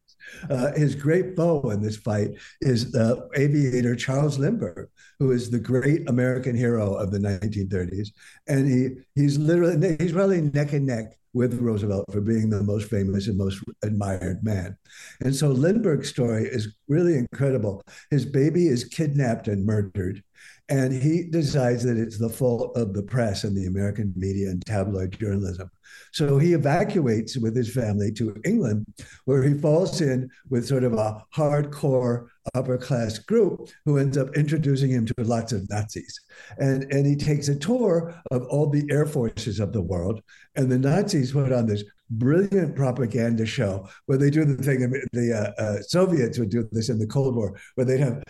uh, 0.49 0.73
his 0.73 0.95
great 0.95 1.37
foe 1.37 1.71
in 1.71 1.83
this 1.83 1.97
fight 1.97 2.31
is 2.61 2.93
the 2.93 3.29
aviator 3.37 3.95
Charles 3.95 4.39
Lindbergh, 4.39 4.89
who 5.19 5.33
is 5.33 5.51
the 5.51 5.59
great 5.59 6.09
American 6.09 6.57
hero 6.57 6.95
of 6.95 7.11
the 7.11 7.19
1930s, 7.19 8.09
and 8.49 8.69
he 8.69 8.89
he's 9.15 9.39
literally 9.39 9.97
he's 9.99 10.13
really 10.13 10.41
neck 10.41 10.73
and 10.73 10.87
neck 10.87 11.17
with 11.33 11.61
Roosevelt 11.61 12.11
for 12.13 12.21
being 12.21 12.51
the 12.51 12.63
most 12.63 12.91
famous 12.91 13.29
and 13.29 13.39
most 13.39 13.63
admired 13.83 14.43
man. 14.43 14.77
And 15.21 15.35
so 15.35 15.49
Lindbergh's 15.49 16.09
story 16.09 16.45
is 16.45 16.75
really 16.89 17.17
incredible. 17.17 17.83
His 18.11 18.27
baby 18.27 18.67
is 18.67 18.85
kidnapped 18.85 19.47
and 19.49 19.65
murdered. 19.65 20.23
And 20.71 20.93
he 20.93 21.25
decides 21.25 21.83
that 21.83 21.97
it's 21.97 22.17
the 22.17 22.29
fault 22.29 22.77
of 22.77 22.95
the 22.95 23.03
press 23.03 23.43
and 23.43 23.57
the 23.57 23.67
American 23.67 24.13
media 24.17 24.51
and 24.51 24.65
tabloid 24.65 25.19
journalism. 25.19 25.69
So 26.13 26.39
he 26.39 26.55
evacuates 26.55 27.37
with 27.37 27.57
his 27.57 27.75
family 27.75 28.13
to 28.13 28.41
England, 28.45 28.87
where 29.25 29.43
he 29.43 29.55
falls 29.55 30.01
in 30.01 30.31
with 30.49 30.67
sort 30.67 30.85
of 30.85 30.93
a 30.95 31.25
hardcore 31.35 32.29
upper 32.55 32.79
class 32.79 33.19
group 33.19 33.69
who 33.85 33.99
ends 33.99 34.17
up 34.17 34.37
introducing 34.37 34.91
him 34.91 35.07
to 35.07 35.15
lots 35.19 35.53
of 35.53 35.69
Nazis. 35.69 36.21
And, 36.59 36.85
and 36.93 37.05
he 37.05 37.17
takes 37.17 37.49
a 37.49 37.59
tour 37.59 38.15
of 38.31 38.45
all 38.47 38.71
the 38.71 38.87
air 38.91 39.07
forces 39.07 39.59
of 39.59 39.73
the 39.73 39.83
world. 39.83 40.23
And 40.55 40.71
the 40.71 40.79
Nazis 40.79 41.33
put 41.33 41.53
on 41.53 41.67
this 41.67 41.85
brilliant 42.11 42.75
propaganda 42.75 43.47
show 43.47 43.89
where 44.07 44.19
they 44.19 44.31
do 44.31 44.45
the 44.45 44.63
thing 44.63 44.81
the 45.13 45.33
uh, 45.33 45.63
uh, 45.63 45.83
Soviets 45.83 46.39
would 46.39 46.51
do 46.51 46.69
this 46.73 46.89
in 46.89 46.99
the 46.99 47.07
Cold 47.07 47.37
War, 47.37 47.59
where 47.75 47.85
they'd 47.85 48.01
have 48.01 48.23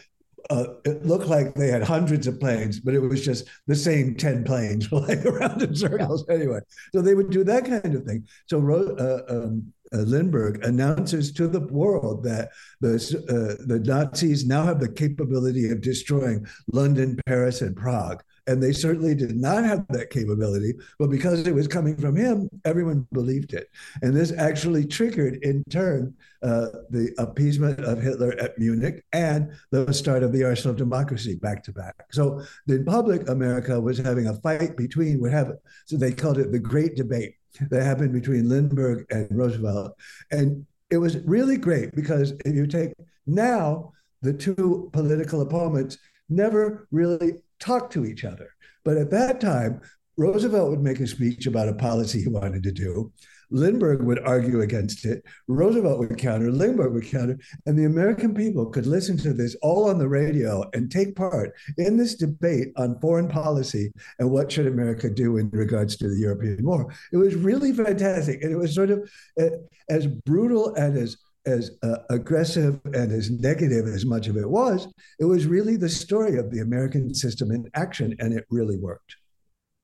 uh, 0.50 0.75
it 0.85 1.07
looked 1.07 1.28
like 1.28 1.54
they 1.54 1.69
had 1.69 1.83
hundreds 1.83 2.26
of 2.26 2.40
planes, 2.40 2.80
but 2.80 2.92
it 2.92 2.99
was 2.99 3.25
just 3.25 3.47
the 3.66 3.75
same 3.75 4.16
10 4.16 4.45
planes 4.45 4.87
flying 4.88 5.26
around 5.26 5.62
in 5.62 5.75
circles 5.75 6.25
anyway. 6.28 6.59
So 6.92 7.00
they 7.00 7.14
would 7.14 7.30
do 7.30 7.45
that 7.45 7.64
kind 7.64 7.95
of 7.95 8.04
thing. 8.04 8.26
So 8.47 8.59
uh, 8.59 9.23
um, 9.33 9.73
uh, 9.92 9.99
Lindbergh 9.99 10.64
announces 10.64 11.33
to 11.33 11.47
the 11.47 11.61
world 11.61 12.25
that 12.25 12.50
the, 12.80 12.95
uh, 13.28 13.64
the 13.66 13.78
Nazis 13.78 14.45
now 14.45 14.64
have 14.64 14.80
the 14.80 14.92
capability 14.92 15.71
of 15.71 15.80
destroying 15.80 16.47
London, 16.73 17.19
Paris, 17.26 17.62
and 17.62 17.76
Prague. 17.76 18.23
And 18.50 18.61
they 18.61 18.73
certainly 18.73 19.14
did 19.14 19.37
not 19.37 19.62
have 19.62 19.87
that 19.90 20.11
capability, 20.11 20.75
but 20.99 21.09
because 21.09 21.47
it 21.47 21.54
was 21.54 21.69
coming 21.69 21.97
from 21.97 22.16
him, 22.16 22.50
everyone 22.64 23.07
believed 23.12 23.54
it. 23.54 23.71
And 24.02 24.12
this 24.12 24.33
actually 24.37 24.85
triggered, 24.87 25.37
in 25.45 25.62
turn, 25.71 26.14
uh, 26.42 26.66
the 26.90 27.14
appeasement 27.19 27.78
of 27.85 28.02
Hitler 28.02 28.33
at 28.40 28.59
Munich 28.59 29.04
and 29.12 29.52
the 29.71 29.95
start 29.95 30.25
of 30.25 30.33
the 30.33 30.42
Arsenal 30.42 30.73
of 30.73 30.78
Democracy 30.78 31.37
back 31.37 31.62
to 31.62 31.73
back. 31.73 31.95
So 32.11 32.42
the 32.66 32.83
public 32.83 33.28
America 33.28 33.80
was 33.80 33.99
having 33.99 34.26
a 34.26 34.35
fight 34.35 34.76
between 34.76 35.21
what 35.21 35.30
happened. 35.30 35.61
So 35.87 35.97
they 35.97 36.11
called 36.11 36.38
it 36.38 36.50
the 36.50 36.59
Great 36.59 36.97
Debate 36.97 37.37
that 37.71 37.85
happened 37.85 38.12
between 38.12 38.49
Lindbergh 38.49 39.07
and 39.11 39.28
Roosevelt. 39.30 39.97
And 40.33 40.66
it 40.90 40.99
was 40.99 41.19
really 41.19 41.57
great 41.57 41.95
because 41.95 42.33
if 42.45 42.57
you 42.57 42.66
take 42.66 42.95
now, 43.28 43.92
the 44.23 44.33
two 44.33 44.90
political 44.92 45.40
opponents 45.40 45.99
never 46.28 46.88
really 46.90 47.35
talk 47.61 47.90
to 47.90 48.05
each 48.05 48.25
other. 48.25 48.50
But 48.85 48.97
at 48.97 49.11
that 49.11 49.40
time, 49.40 49.81
Roosevelt 50.17 50.71
would 50.71 50.83
make 50.83 51.00
a 51.00 51.07
speech 51.07 51.47
about 51.47 51.69
a 51.69 51.75
policy 51.75 52.23
he 52.23 52.29
wanted 52.29 52.62
to 52.64 52.73
do. 52.73 53.12
Lindbergh 53.50 54.02
would 54.02 54.21
argue 54.21 54.61
against 54.61 55.05
it. 55.05 55.25
Roosevelt 55.49 55.99
would 55.99 56.19
counter. 56.19 56.50
Lindbergh 56.50 56.93
would 56.93 57.07
counter. 57.07 57.38
And 57.67 57.79
the 57.79 57.85
American 57.85 58.35
people 58.35 58.67
could 58.67 58.87
listen 58.87 59.17
to 59.19 59.33
this 59.33 59.57
all 59.62 59.88
on 59.88 59.99
the 59.99 60.09
radio 60.09 60.69
and 60.73 60.90
take 60.90 61.17
part 61.17 61.52
in 61.76 61.97
this 61.97 62.14
debate 62.14 62.69
on 62.76 63.00
foreign 63.00 63.29
policy 63.29 63.93
and 64.19 64.31
what 64.31 64.52
should 64.52 64.67
America 64.67 65.11
do 65.11 65.38
in 65.38 65.50
regards 65.50 65.97
to 65.97 66.09
the 66.09 66.19
European 66.19 66.64
war. 66.64 66.93
It 67.12 67.17
was 67.17 67.35
really 67.35 67.73
fantastic. 67.73 68.43
And 68.43 68.52
it 68.52 68.57
was 68.57 68.75
sort 68.75 68.90
of 68.90 69.11
uh, 69.40 69.47
as 69.88 70.07
brutal 70.07 70.75
and 70.75 70.97
as 70.97 71.17
as 71.47 71.70
uh, 71.82 71.97
aggressive 72.11 72.80
and 72.94 73.12
as 73.12 73.30
negative 73.30 73.87
as 73.87 74.04
much 74.04 74.28
of 74.28 74.37
it 74.37 74.49
was, 74.49 74.88
it 75.18 75.25
was 75.25 75.47
really 75.47 75.76
the 75.76 75.88
story 75.88 76.37
of 76.37 76.50
the 76.50 76.61
American 76.61 77.14
system 77.14 77.50
in 77.50 77.68
action, 77.75 78.14
and 78.18 78.32
it 78.32 78.44
really 78.50 78.76
worked. 78.76 79.16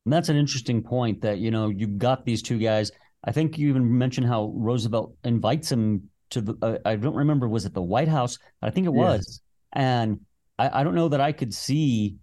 And 0.05 0.13
that's 0.13 0.29
an 0.29 0.37
interesting 0.37 0.83
point 0.83 1.23
that, 1.23 1.39
you 1.39 1.51
know, 1.51 1.69
you've 1.69 1.99
got 1.99 2.25
these 2.25 2.43
two 2.43 2.59
guys. 2.59 2.93
I 3.25 3.33
think 3.33 3.59
you 3.59 3.69
even 3.69 3.99
mentioned 3.99 4.29
how 4.29 4.53
Roosevelt 4.55 5.17
invites 5.25 5.73
him 5.73 6.11
to 6.31 6.41
the, 6.41 6.55
uh, 6.63 6.79
I 6.85 6.97
don't 6.97 7.17
remember, 7.17 7.49
was 7.49 7.67
it 7.67 7.75
the 7.75 7.83
White 7.83 8.09
House? 8.09 8.39
I 8.63 8.71
think 8.71 8.87
it 8.87 8.93
was. 8.93 9.27
Yes. 9.27 9.41
And 9.73 10.21
I, 10.59 10.81
I 10.81 10.85
don't 10.85 10.95
know 10.95 11.09
that 11.09 11.21
I 11.21 11.33
could 11.33 11.53
see 11.53 12.17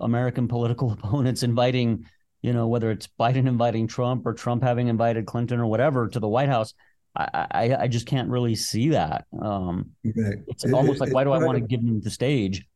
American 0.00 0.48
political 0.48 0.92
opponents 1.00 1.42
inviting, 1.42 2.06
you 2.42 2.52
know, 2.52 2.66
whether 2.66 2.90
it's 2.90 3.08
Biden 3.20 3.46
inviting 3.46 3.86
Trump 3.86 4.26
or 4.26 4.34
Trump 4.34 4.62
having 4.62 4.88
invited 4.88 5.26
Clinton 5.26 5.60
or 5.60 5.66
whatever 5.66 6.08
to 6.08 6.20
the 6.20 6.28
White 6.28 6.48
House. 6.48 6.74
I, 7.16 7.46
I, 7.50 7.76
I 7.80 7.88
just 7.88 8.06
can't 8.06 8.28
really 8.28 8.54
see 8.54 8.90
that. 8.90 9.26
Um. 9.40 9.90
It's 10.04 10.64
it, 10.64 10.72
almost 10.72 10.96
it, 10.96 11.00
like, 11.00 11.14
why 11.14 11.24
do 11.24 11.32
I 11.32 11.38
want 11.38 11.58
to 11.58 11.64
give 11.64 11.84
them 11.84 12.00
the 12.00 12.10
stage? 12.10 12.66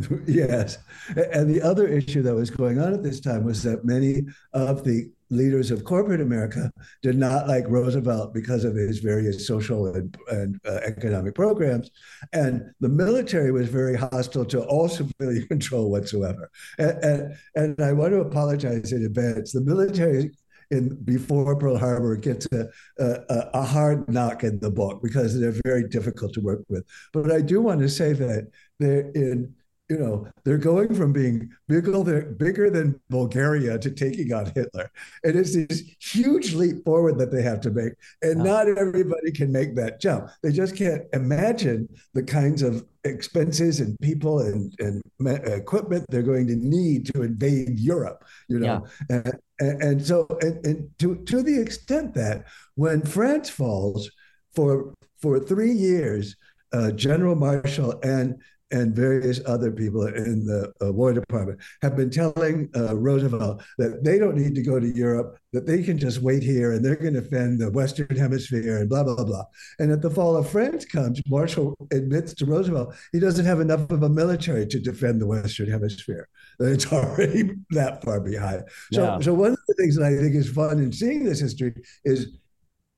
Yes. 0.26 0.78
And 1.16 1.50
the 1.52 1.60
other 1.62 1.88
issue 1.88 2.22
that 2.22 2.34
was 2.34 2.50
going 2.50 2.80
on 2.80 2.94
at 2.94 3.02
this 3.02 3.20
time 3.20 3.44
was 3.44 3.62
that 3.64 3.84
many 3.84 4.22
of 4.52 4.84
the 4.84 5.10
leaders 5.30 5.70
of 5.70 5.84
corporate 5.84 6.20
America 6.20 6.72
did 7.02 7.16
not 7.16 7.48
like 7.48 7.68
Roosevelt 7.68 8.32
because 8.32 8.64
of 8.64 8.74
his 8.74 9.00
various 9.00 9.46
social 9.46 9.94
and, 9.94 10.16
and 10.28 10.60
uh, 10.66 10.80
economic 10.84 11.34
programs. 11.34 11.90
And 12.32 12.62
the 12.80 12.88
military 12.88 13.52
was 13.52 13.68
very 13.68 13.96
hostile 13.96 14.46
to 14.46 14.62
all 14.62 14.88
civilian 15.00 15.46
control 15.48 15.90
whatsoever. 15.90 16.50
And, 16.78 17.04
and, 17.04 17.34
and 17.56 17.80
I 17.80 17.92
want 17.92 18.12
to 18.12 18.20
apologize 18.20 18.92
in 18.92 19.04
advance. 19.04 19.52
The 19.52 19.60
military 19.60 20.30
in 20.70 20.94
before 21.04 21.56
Pearl 21.56 21.78
Harbor 21.78 22.16
gets 22.16 22.46
a, 22.52 22.68
a, 22.98 23.50
a 23.54 23.62
hard 23.62 24.08
knock 24.08 24.44
in 24.44 24.58
the 24.58 24.70
book 24.70 25.02
because 25.02 25.38
they're 25.38 25.60
very 25.64 25.88
difficult 25.88 26.32
to 26.34 26.40
work 26.40 26.64
with. 26.68 26.84
But 27.12 27.32
I 27.32 27.40
do 27.40 27.60
want 27.60 27.80
to 27.80 27.88
say 27.88 28.12
that 28.12 28.50
they're 28.78 29.10
in 29.12 29.54
you 29.88 29.98
know, 29.98 30.26
they're 30.44 30.58
going 30.58 30.94
from 30.94 31.12
being 31.12 31.50
bigger, 31.66 32.22
bigger 32.38 32.70
than 32.70 33.00
Bulgaria 33.08 33.78
to 33.78 33.90
taking 33.90 34.32
on 34.34 34.52
Hitler. 34.54 34.90
And 35.24 35.34
it's 35.34 35.54
this 35.54 35.82
huge 35.98 36.52
leap 36.54 36.84
forward 36.84 37.18
that 37.18 37.32
they 37.32 37.42
have 37.42 37.60
to 37.62 37.70
make. 37.70 37.94
And 38.20 38.42
not 38.42 38.68
everybody 38.68 39.32
can 39.32 39.50
make 39.50 39.74
that 39.76 40.00
jump. 40.00 40.30
They 40.42 40.52
just 40.52 40.76
can't 40.76 41.04
imagine 41.14 41.88
the 42.12 42.22
kinds 42.22 42.62
of 42.62 42.84
expenses 43.04 43.80
and 43.80 43.98
people 44.00 44.40
and, 44.40 44.74
and 44.78 45.02
equipment 45.46 46.04
they're 46.10 46.22
going 46.22 46.48
to 46.48 46.56
need 46.56 47.06
to 47.14 47.22
invade 47.22 47.80
Europe, 47.80 48.24
you 48.48 48.58
know. 48.58 48.84
Yeah. 49.08 49.22
And, 49.58 49.82
and, 49.82 50.06
so, 50.06 50.26
and, 50.42 50.64
and 50.66 50.90
to, 50.98 51.16
to 51.24 51.42
the 51.42 51.58
extent 51.58 52.12
that 52.14 52.44
when 52.74 53.00
France 53.02 53.48
falls 53.48 54.10
for, 54.54 54.92
for 55.22 55.40
three 55.40 55.72
years, 55.72 56.36
uh, 56.74 56.90
General 56.90 57.34
Marshall 57.34 57.98
and 58.02 58.42
and 58.70 58.94
various 58.94 59.40
other 59.46 59.70
people 59.70 60.06
in 60.06 60.44
the 60.44 60.72
uh, 60.82 60.92
War 60.92 61.12
Department 61.12 61.58
have 61.80 61.96
been 61.96 62.10
telling 62.10 62.68
uh, 62.76 62.96
Roosevelt 62.96 63.62
that 63.78 64.04
they 64.04 64.18
don't 64.18 64.36
need 64.36 64.54
to 64.54 64.62
go 64.62 64.78
to 64.78 64.86
Europe, 64.86 65.38
that 65.52 65.66
they 65.66 65.82
can 65.82 65.98
just 65.98 66.20
wait 66.20 66.42
here 66.42 66.72
and 66.72 66.84
they're 66.84 66.96
going 66.96 67.14
to 67.14 67.22
defend 67.22 67.60
the 67.60 67.70
Western 67.70 68.14
Hemisphere 68.14 68.78
and 68.78 68.88
blah, 68.88 69.04
blah, 69.04 69.24
blah. 69.24 69.44
And 69.78 69.90
at 69.90 70.02
the 70.02 70.10
fall 70.10 70.36
of 70.36 70.50
France 70.50 70.84
comes, 70.84 71.22
Marshall 71.26 71.76
admits 71.92 72.34
to 72.34 72.46
Roosevelt 72.46 72.94
he 73.12 73.20
doesn't 73.20 73.46
have 73.46 73.60
enough 73.60 73.90
of 73.90 74.02
a 74.02 74.08
military 74.08 74.66
to 74.66 74.78
defend 74.78 75.20
the 75.20 75.26
Western 75.26 75.70
Hemisphere. 75.70 76.28
It's 76.60 76.92
already 76.92 77.54
that 77.70 78.04
far 78.04 78.20
behind. 78.20 78.64
So, 78.92 79.02
yeah. 79.02 79.20
so 79.20 79.32
one 79.32 79.52
of 79.52 79.58
the 79.66 79.74
things 79.74 79.96
that 79.96 80.04
I 80.04 80.16
think 80.16 80.34
is 80.34 80.50
fun 80.50 80.78
in 80.78 80.92
seeing 80.92 81.24
this 81.24 81.40
history 81.40 81.74
is 82.04 82.36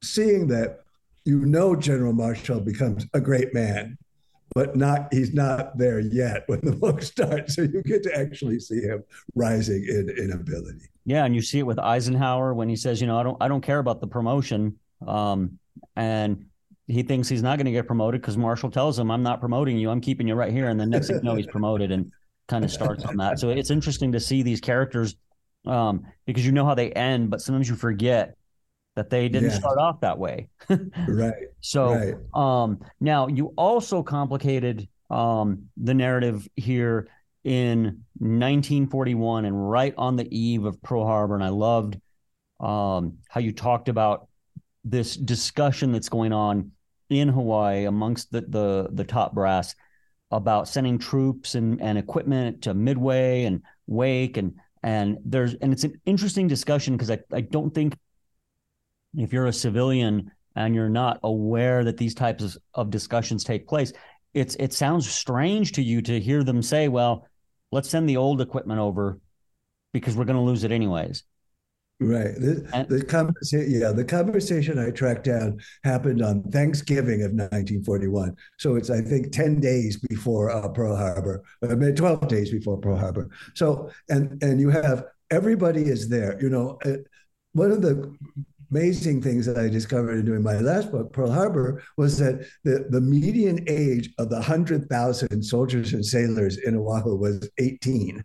seeing 0.02 0.48
that 0.48 0.80
you 1.24 1.44
know 1.44 1.76
General 1.76 2.12
Marshall 2.12 2.60
becomes 2.60 3.06
a 3.14 3.20
great 3.20 3.54
man 3.54 3.98
but 4.54 4.76
not 4.76 5.12
he's 5.12 5.32
not 5.32 5.76
there 5.78 6.00
yet 6.00 6.44
when 6.46 6.60
the 6.62 6.72
book 6.72 7.02
starts. 7.02 7.54
So 7.54 7.62
you 7.62 7.82
get 7.82 8.02
to 8.04 8.18
actually 8.18 8.60
see 8.60 8.80
him 8.80 9.04
rising 9.34 9.84
in, 9.84 10.32
ability. 10.32 10.88
Yeah, 11.04 11.24
and 11.24 11.34
you 11.34 11.42
see 11.42 11.58
it 11.58 11.66
with 11.66 11.78
Eisenhower 11.78 12.54
when 12.54 12.68
he 12.68 12.76
says, 12.76 13.00
you 13.00 13.06
know, 13.06 13.18
I 13.18 13.22
don't 13.22 13.36
I 13.40 13.48
don't 13.48 13.62
care 13.62 13.78
about 13.78 14.00
the 14.00 14.06
promotion. 14.06 14.76
Um, 15.06 15.58
and 15.96 16.46
he 16.86 17.02
thinks 17.02 17.28
he's 17.28 17.42
not 17.42 17.56
going 17.56 17.66
to 17.66 17.72
get 17.72 17.86
promoted 17.86 18.20
because 18.20 18.36
Marshall 18.36 18.70
tells 18.70 18.98
him, 18.98 19.10
I'm 19.10 19.22
not 19.22 19.40
promoting 19.40 19.78
you, 19.78 19.90
I'm 19.90 20.00
keeping 20.00 20.26
you 20.26 20.34
right 20.34 20.52
here. 20.52 20.68
And 20.68 20.78
the 20.78 20.86
next 20.86 21.06
thing 21.06 21.16
you 21.16 21.22
know, 21.22 21.36
he's 21.36 21.46
promoted 21.46 21.92
and 21.92 22.10
kind 22.48 22.64
of 22.64 22.70
starts 22.70 23.04
on 23.04 23.16
that. 23.18 23.38
So 23.38 23.50
it's 23.50 23.70
interesting 23.70 24.12
to 24.12 24.20
see 24.20 24.42
these 24.42 24.60
characters 24.60 25.16
um, 25.66 26.04
because 26.26 26.44
you 26.44 26.52
know 26.52 26.64
how 26.64 26.74
they 26.74 26.90
end, 26.92 27.30
but 27.30 27.40
sometimes 27.40 27.68
you 27.68 27.76
forget 27.76 28.36
that 29.00 29.08
they 29.08 29.30
didn't 29.30 29.48
yeah. 29.48 29.58
start 29.58 29.78
off 29.78 29.98
that 30.02 30.18
way. 30.18 30.46
right. 31.08 31.32
So 31.62 31.94
right. 31.94 32.14
Um, 32.34 32.80
now 33.00 33.28
you 33.28 33.54
also 33.56 34.02
complicated 34.02 34.86
um, 35.08 35.70
the 35.78 35.94
narrative 35.94 36.46
here 36.54 37.08
in 37.44 38.04
1941 38.18 39.46
and 39.46 39.70
right 39.70 39.94
on 39.96 40.16
the 40.16 40.28
eve 40.36 40.66
of 40.66 40.82
Pearl 40.82 41.06
Harbor. 41.06 41.34
And 41.34 41.42
I 41.42 41.48
loved 41.48 41.98
um, 42.60 43.16
how 43.30 43.40
you 43.40 43.52
talked 43.52 43.88
about 43.88 44.28
this 44.84 45.16
discussion 45.16 45.92
that's 45.92 46.10
going 46.10 46.34
on 46.34 46.72
in 47.08 47.28
Hawaii 47.28 47.86
amongst 47.86 48.30
the 48.30 48.42
the, 48.42 48.90
the 48.92 49.04
top 49.04 49.32
brass 49.32 49.74
about 50.30 50.68
sending 50.68 50.98
troops 50.98 51.54
and, 51.54 51.80
and 51.80 51.96
equipment 51.96 52.62
to 52.62 52.74
Midway 52.74 53.44
and 53.44 53.62
Wake 53.86 54.36
and 54.36 54.56
and 54.82 55.16
there's 55.24 55.54
and 55.54 55.72
it's 55.72 55.84
an 55.84 55.98
interesting 56.04 56.48
discussion 56.48 56.98
because 56.98 57.10
I, 57.10 57.18
I 57.32 57.40
don't 57.40 57.74
think 57.74 57.96
if 59.16 59.32
you're 59.32 59.46
a 59.46 59.52
civilian 59.52 60.30
and 60.56 60.74
you're 60.74 60.88
not 60.88 61.20
aware 61.22 61.84
that 61.84 61.96
these 61.96 62.14
types 62.14 62.42
of, 62.42 62.56
of 62.74 62.90
discussions 62.90 63.44
take 63.44 63.66
place, 63.68 63.92
it's 64.34 64.54
it 64.56 64.72
sounds 64.72 65.08
strange 65.08 65.72
to 65.72 65.82
you 65.82 66.02
to 66.02 66.20
hear 66.20 66.44
them 66.44 66.62
say, 66.62 66.88
well, 66.88 67.26
let's 67.72 67.88
send 67.88 68.08
the 68.08 68.16
old 68.16 68.40
equipment 68.40 68.80
over 68.80 69.18
because 69.92 70.16
we're 70.16 70.24
going 70.24 70.36
to 70.36 70.42
lose 70.42 70.64
it 70.64 70.72
anyways. 70.72 71.24
Right. 72.02 72.34
The, 72.34 72.66
and, 72.72 72.88
the 72.88 73.04
conversation, 73.04 73.78
yeah, 73.78 73.92
the 73.92 74.04
conversation 74.04 74.78
I 74.78 74.90
tracked 74.90 75.24
down 75.24 75.60
happened 75.84 76.22
on 76.22 76.42
Thanksgiving 76.44 77.22
of 77.22 77.32
1941. 77.32 78.34
So 78.58 78.76
it's, 78.76 78.88
I 78.88 79.02
think, 79.02 79.32
10 79.32 79.60
days 79.60 79.98
before 80.08 80.50
uh, 80.50 80.66
Pearl 80.70 80.96
Harbor, 80.96 81.42
I 81.62 81.74
mean, 81.74 81.94
12 81.94 82.26
days 82.26 82.50
before 82.50 82.78
Pearl 82.78 82.96
Harbor. 82.96 83.28
So, 83.54 83.90
and 84.08 84.42
and 84.42 84.58
you 84.58 84.70
have 84.70 85.04
everybody 85.30 85.82
is 85.82 86.08
there. 86.08 86.40
You 86.40 86.48
know, 86.48 86.78
uh, 86.86 86.96
one 87.52 87.70
of 87.70 87.82
the 87.82 88.16
amazing 88.70 89.22
things 89.22 89.46
that 89.46 89.58
I 89.58 89.68
discovered 89.68 90.18
in 90.18 90.24
doing 90.24 90.42
my 90.42 90.58
last 90.58 90.92
book, 90.92 91.12
Pearl 91.12 91.30
Harbor, 91.30 91.82
was 91.96 92.18
that 92.18 92.46
the, 92.64 92.86
the 92.90 93.00
median 93.00 93.64
age 93.68 94.10
of 94.18 94.30
the 94.30 94.36
100,000 94.36 95.42
soldiers 95.42 95.92
and 95.92 96.04
sailors 96.04 96.58
in 96.58 96.76
Oahu 96.76 97.16
was 97.16 97.48
18 97.58 98.24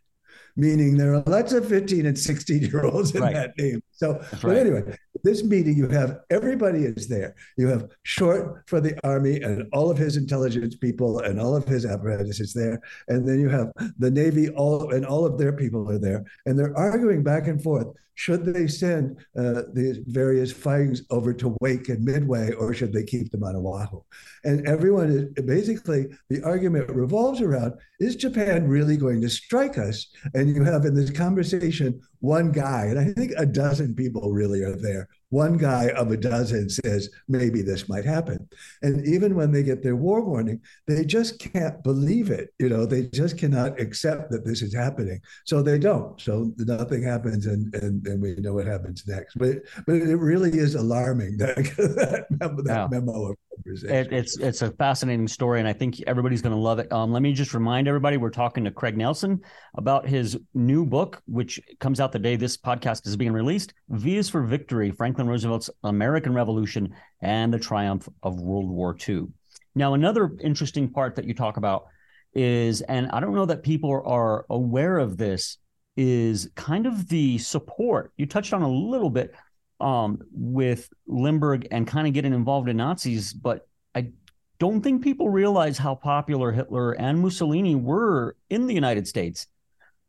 meaning 0.55 0.95
there 0.95 1.13
are 1.13 1.23
lots 1.25 1.51
of 1.51 1.67
15 1.67 2.05
and 2.05 2.17
16 2.17 2.61
year 2.61 2.85
olds 2.85 3.13
in 3.13 3.21
right. 3.21 3.33
that 3.33 3.57
name. 3.57 3.81
So, 3.91 4.13
That's 4.13 4.41
but 4.41 4.57
anyway, 4.57 4.97
this 5.23 5.43
meeting, 5.43 5.75
you 5.75 5.87
have 5.89 6.19
everybody 6.29 6.85
is 6.85 7.07
there. 7.07 7.35
You 7.57 7.67
have 7.67 7.89
Short 8.03 8.63
for 8.67 8.79
the 8.79 8.97
Army 9.05 9.41
and 9.41 9.67
all 9.73 9.91
of 9.91 9.97
his 9.97 10.17
intelligence 10.17 10.75
people 10.75 11.19
and 11.19 11.39
all 11.39 11.55
of 11.55 11.65
his 11.65 11.85
apparatus 11.85 12.39
is 12.39 12.53
there. 12.53 12.79
And 13.07 13.27
then 13.27 13.39
you 13.39 13.49
have 13.49 13.71
the 13.97 14.11
Navy, 14.11 14.49
all 14.49 14.93
and 14.93 15.05
all 15.05 15.25
of 15.25 15.37
their 15.37 15.53
people 15.53 15.89
are 15.91 15.99
there. 15.99 16.23
And 16.45 16.57
they're 16.57 16.77
arguing 16.77 17.23
back 17.23 17.47
and 17.47 17.61
forth. 17.61 17.87
Should 18.15 18.45
they 18.45 18.67
send 18.67 19.17
uh, 19.37 19.63
various 20.07 20.51
fightings 20.51 21.03
over 21.09 21.33
to 21.33 21.55
Wake 21.59 21.89
and 21.89 22.03
Midway, 22.03 22.51
or 22.53 22.73
should 22.73 22.93
they 22.93 23.03
keep 23.03 23.29
them 23.29 23.43
on 23.43 23.55
Oahu? 23.55 24.01
And 24.43 24.65
everyone 24.67 25.09
is 25.09 25.43
basically 25.43 26.07
the 26.29 26.41
argument 26.43 26.89
revolves 26.89 27.41
around: 27.41 27.73
Is 27.99 28.15
Japan 28.15 28.67
really 28.67 28.95
going 28.95 29.21
to 29.21 29.29
strike 29.29 29.77
us? 29.77 30.07
And 30.33 30.55
you 30.55 30.63
have 30.63 30.85
in 30.85 30.95
this 30.95 31.11
conversation 31.11 32.01
one 32.19 32.51
guy, 32.51 32.85
and 32.85 32.97
I 32.97 33.11
think 33.13 33.33
a 33.37 33.45
dozen 33.45 33.95
people 33.95 34.31
really 34.31 34.63
are 34.63 34.77
there. 34.77 35.09
One 35.35 35.57
guy 35.57 35.89
of 35.89 36.11
a 36.11 36.17
dozen 36.17 36.69
says 36.69 37.09
maybe 37.27 37.61
this 37.61 37.89
might 37.89 38.05
happen. 38.05 38.47
And 38.81 39.05
even 39.05 39.35
when 39.35 39.51
they 39.51 39.63
get 39.63 39.83
their 39.83 39.97
war 39.97 40.23
warning, 40.23 40.61
they 40.87 41.03
just 41.03 41.39
can't 41.39 41.83
believe 41.83 42.29
it. 42.29 42.53
You 42.57 42.69
know, 42.69 42.85
they 42.85 43.07
just 43.07 43.37
cannot 43.37 43.77
accept 43.77 44.31
that 44.31 44.45
this 44.45 44.61
is 44.61 44.73
happening. 44.73 45.19
So 45.45 45.61
they 45.61 45.77
don't. 45.77 46.21
So 46.21 46.53
nothing 46.57 47.03
happens 47.03 47.47
and 47.47 47.75
and, 47.75 48.07
and 48.07 48.21
we 48.21 48.35
know 48.35 48.53
what 48.53 48.65
happens 48.65 49.03
next. 49.07 49.35
But 49.35 49.57
but 49.85 49.95
it 49.95 50.15
really 50.15 50.57
is 50.57 50.75
alarming 50.75 51.35
that, 51.43 51.57
that, 51.57 52.27
memo, 52.29 52.61
that 52.61 52.91
memo 52.91 53.31
of 53.31 53.35
it, 53.65 54.11
it's 54.11 54.37
it's 54.37 54.61
a 54.61 54.71
fascinating 54.71 55.27
story, 55.27 55.59
and 55.59 55.67
I 55.67 55.73
think 55.73 56.01
everybody's 56.07 56.41
going 56.41 56.55
to 56.55 56.61
love 56.61 56.79
it. 56.79 56.91
Um, 56.91 57.11
let 57.11 57.21
me 57.21 57.33
just 57.33 57.53
remind 57.53 57.87
everybody 57.87 58.17
we're 58.17 58.29
talking 58.29 58.63
to 58.65 58.71
Craig 58.71 58.97
Nelson 58.97 59.41
about 59.75 60.07
his 60.07 60.37
new 60.53 60.85
book, 60.85 61.21
which 61.25 61.59
comes 61.79 61.99
out 61.99 62.11
the 62.11 62.19
day 62.19 62.35
this 62.35 62.57
podcast 62.57 63.07
is 63.07 63.15
being 63.15 63.31
released. 63.31 63.73
V 63.89 64.17
is 64.17 64.29
for 64.29 64.43
Victory: 64.43 64.91
Franklin 64.91 65.27
Roosevelt's 65.27 65.69
American 65.83 66.33
Revolution 66.33 66.93
and 67.21 67.53
the 67.53 67.59
Triumph 67.59 68.07
of 68.23 68.39
World 68.39 68.69
War 68.69 68.95
II. 69.07 69.27
Now, 69.75 69.93
another 69.93 70.31
interesting 70.41 70.89
part 70.89 71.15
that 71.15 71.25
you 71.25 71.33
talk 71.33 71.57
about 71.57 71.85
is, 72.33 72.81
and 72.81 73.09
I 73.11 73.19
don't 73.19 73.35
know 73.35 73.45
that 73.45 73.63
people 73.63 74.01
are 74.05 74.45
aware 74.49 74.97
of 74.97 75.17
this, 75.17 75.57
is 75.97 76.49
kind 76.55 76.85
of 76.85 77.07
the 77.07 77.37
support 77.37 78.11
you 78.17 78.25
touched 78.25 78.53
on 78.53 78.61
a 78.61 78.69
little 78.69 79.09
bit 79.09 79.33
um, 79.79 80.21
with 80.31 80.89
Lindbergh 81.07 81.67
and 81.71 81.87
kind 81.87 82.07
of 82.07 82.13
getting 82.13 82.33
involved 82.33 82.69
in 82.69 82.77
Nazis, 82.77 83.33
but 83.33 83.67
I 83.93 84.11
don't 84.59 84.81
think 84.81 85.03
people 85.03 85.29
realize 85.29 85.77
how 85.77 85.95
popular 85.95 86.51
Hitler 86.51 86.93
and 86.93 87.19
Mussolini 87.19 87.75
were 87.75 88.35
in 88.49 88.67
the 88.67 88.73
United 88.73 89.07
States, 89.07 89.47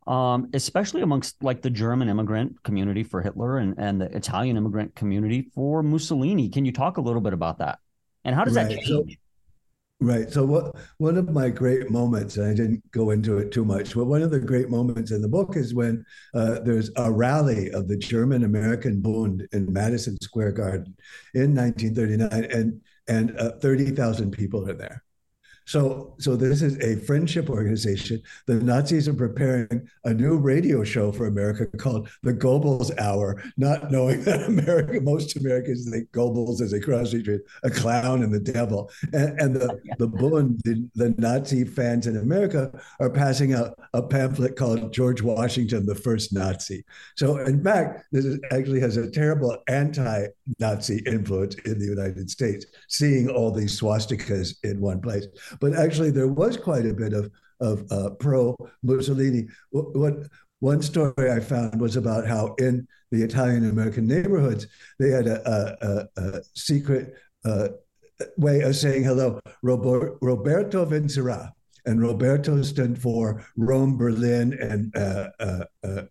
um, 0.05 0.49
especially 0.53 1.01
amongst 1.01 1.43
like 1.43 1.61
the 1.61 1.69
German 1.69 2.09
immigrant 2.09 2.63
community 2.63 3.03
for 3.03 3.21
Hitler 3.21 3.57
and, 3.57 3.75
and 3.77 3.99
the 3.99 4.15
Italian 4.15 4.55
immigrant 4.57 4.95
community 4.95 5.49
for 5.53 5.83
Mussolini. 5.83 6.49
Can 6.49 6.65
you 6.65 6.71
talk 6.71 6.97
a 6.97 7.01
little 7.01 7.21
bit 7.21 7.33
about 7.33 7.59
that? 7.59 7.79
And 8.23 8.35
how 8.35 8.45
does 8.45 8.55
right. 8.55 8.69
that 8.69 8.79
change? 8.79 9.11
So, 9.13 9.17
Right. 9.99 10.31
So 10.31 10.45
what 10.45 10.75
one 10.99 11.17
of 11.17 11.29
my 11.29 11.49
great 11.49 11.89
moments, 11.89 12.37
and 12.37 12.47
I 12.47 12.53
didn't 12.53 12.83
go 12.91 13.09
into 13.09 13.39
it 13.39 13.51
too 13.51 13.65
much, 13.65 13.95
but 13.95 14.05
one 14.05 14.21
of 14.21 14.29
the 14.29 14.39
great 14.39 14.69
moments 14.69 15.09
in 15.09 15.23
the 15.23 15.27
book 15.27 15.57
is 15.57 15.73
when 15.73 16.05
uh, 16.35 16.59
there's 16.59 16.91
a 16.97 17.11
rally 17.11 17.71
of 17.71 17.87
the 17.87 17.97
German 17.97 18.43
American 18.43 19.01
Bund 19.01 19.47
in 19.53 19.73
Madison 19.73 20.15
Square 20.21 20.51
Garden 20.51 20.95
in 21.33 21.55
1939, 21.55 22.43
and 22.51 22.81
and 23.07 23.39
uh, 23.39 23.53
30,000 23.59 24.31
people 24.31 24.69
are 24.69 24.73
there. 24.73 25.03
So, 25.67 26.13
so 26.17 26.37
this 26.37 26.61
is 26.61 26.79
a 26.79 26.95
friendship 27.05 27.49
organization. 27.49 28.21
The 28.45 28.55
Nazis 28.55 29.09
are 29.09 29.13
preparing 29.13 29.89
a 30.05 30.13
new 30.13 30.37
radio 30.37 30.81
show 30.85 31.11
for 31.11 31.27
America 31.27 31.65
called 31.77 32.07
the 32.23 32.33
Goebbels 32.33 32.97
Hour, 32.99 33.43
not 33.57 33.91
knowing 33.91 34.23
that 34.23 34.43
America, 34.43 35.01
most 35.01 35.35
Americans 35.35 35.89
think 35.89 36.09
Goebbels 36.11 36.61
is 36.61 36.71
a 36.71 36.79
cross 36.79 37.11
between 37.11 37.41
a 37.63 37.69
clown 37.69 38.23
and 38.23 38.33
the 38.33 38.39
devil. 38.39 38.89
And, 39.11 39.39
and 39.41 39.55
the 39.55 39.77
the 39.97 40.07
Bund, 40.07 40.61
the, 40.63 40.87
the 40.95 41.13
Nazi 41.17 41.65
fans 41.65 42.07
in 42.07 42.15
America, 42.15 42.71
are 43.01 43.09
passing 43.09 43.53
out 43.53 43.77
a 43.93 44.01
pamphlet 44.01 44.55
called 44.55 44.93
George 44.93 45.21
Washington, 45.21 45.85
the 45.85 45.95
First 45.95 46.31
Nazi. 46.31 46.85
So, 47.17 47.39
in 47.39 47.61
fact, 47.61 48.05
this 48.13 48.23
is, 48.23 48.39
actually 48.51 48.79
has 48.79 48.95
a 48.95 49.11
terrible 49.11 49.57
anti-Nazi 49.67 51.03
influence 51.05 51.55
in 51.65 51.77
the 51.77 51.85
United 51.85 52.29
States, 52.29 52.65
seeing 52.87 53.29
all 53.29 53.51
these 53.51 53.77
swastikas 53.79 54.55
in 54.63 54.79
one 54.79 55.01
place 55.01 55.27
but 55.59 55.73
actually 55.73 56.11
there 56.11 56.27
was 56.27 56.57
quite 56.57 56.85
a 56.85 56.93
bit 56.93 57.13
of 57.13 57.31
of 57.59 57.91
uh, 57.91 58.11
pro 58.11 58.55
Mussolini. 58.83 59.47
What, 59.71 60.27
one 60.59 60.81
story 60.81 61.31
I 61.31 61.39
found 61.39 61.79
was 61.79 61.95
about 61.95 62.27
how 62.27 62.55
in 62.55 62.87
the 63.11 63.23
Italian 63.23 63.69
American 63.69 64.07
neighborhoods 64.07 64.67
they 64.99 65.09
had 65.09 65.27
a, 65.27 65.39
a, 65.81 66.21
a 66.21 66.41
secret 66.55 67.15
uh, 67.45 67.69
way 68.37 68.61
of 68.61 68.75
saying 68.75 69.03
hello. 69.03 69.39
Roberto 69.61 70.85
Vincerà, 70.85 71.51
and 71.87 72.01
Roberto 72.01 72.61
stood 72.61 73.01
for 73.01 73.43
Rome, 73.55 73.97
Berlin, 73.97 74.53
and 74.53 74.95
uh, 74.95 75.29
uh, 75.39 75.63
uh, 75.83 76.03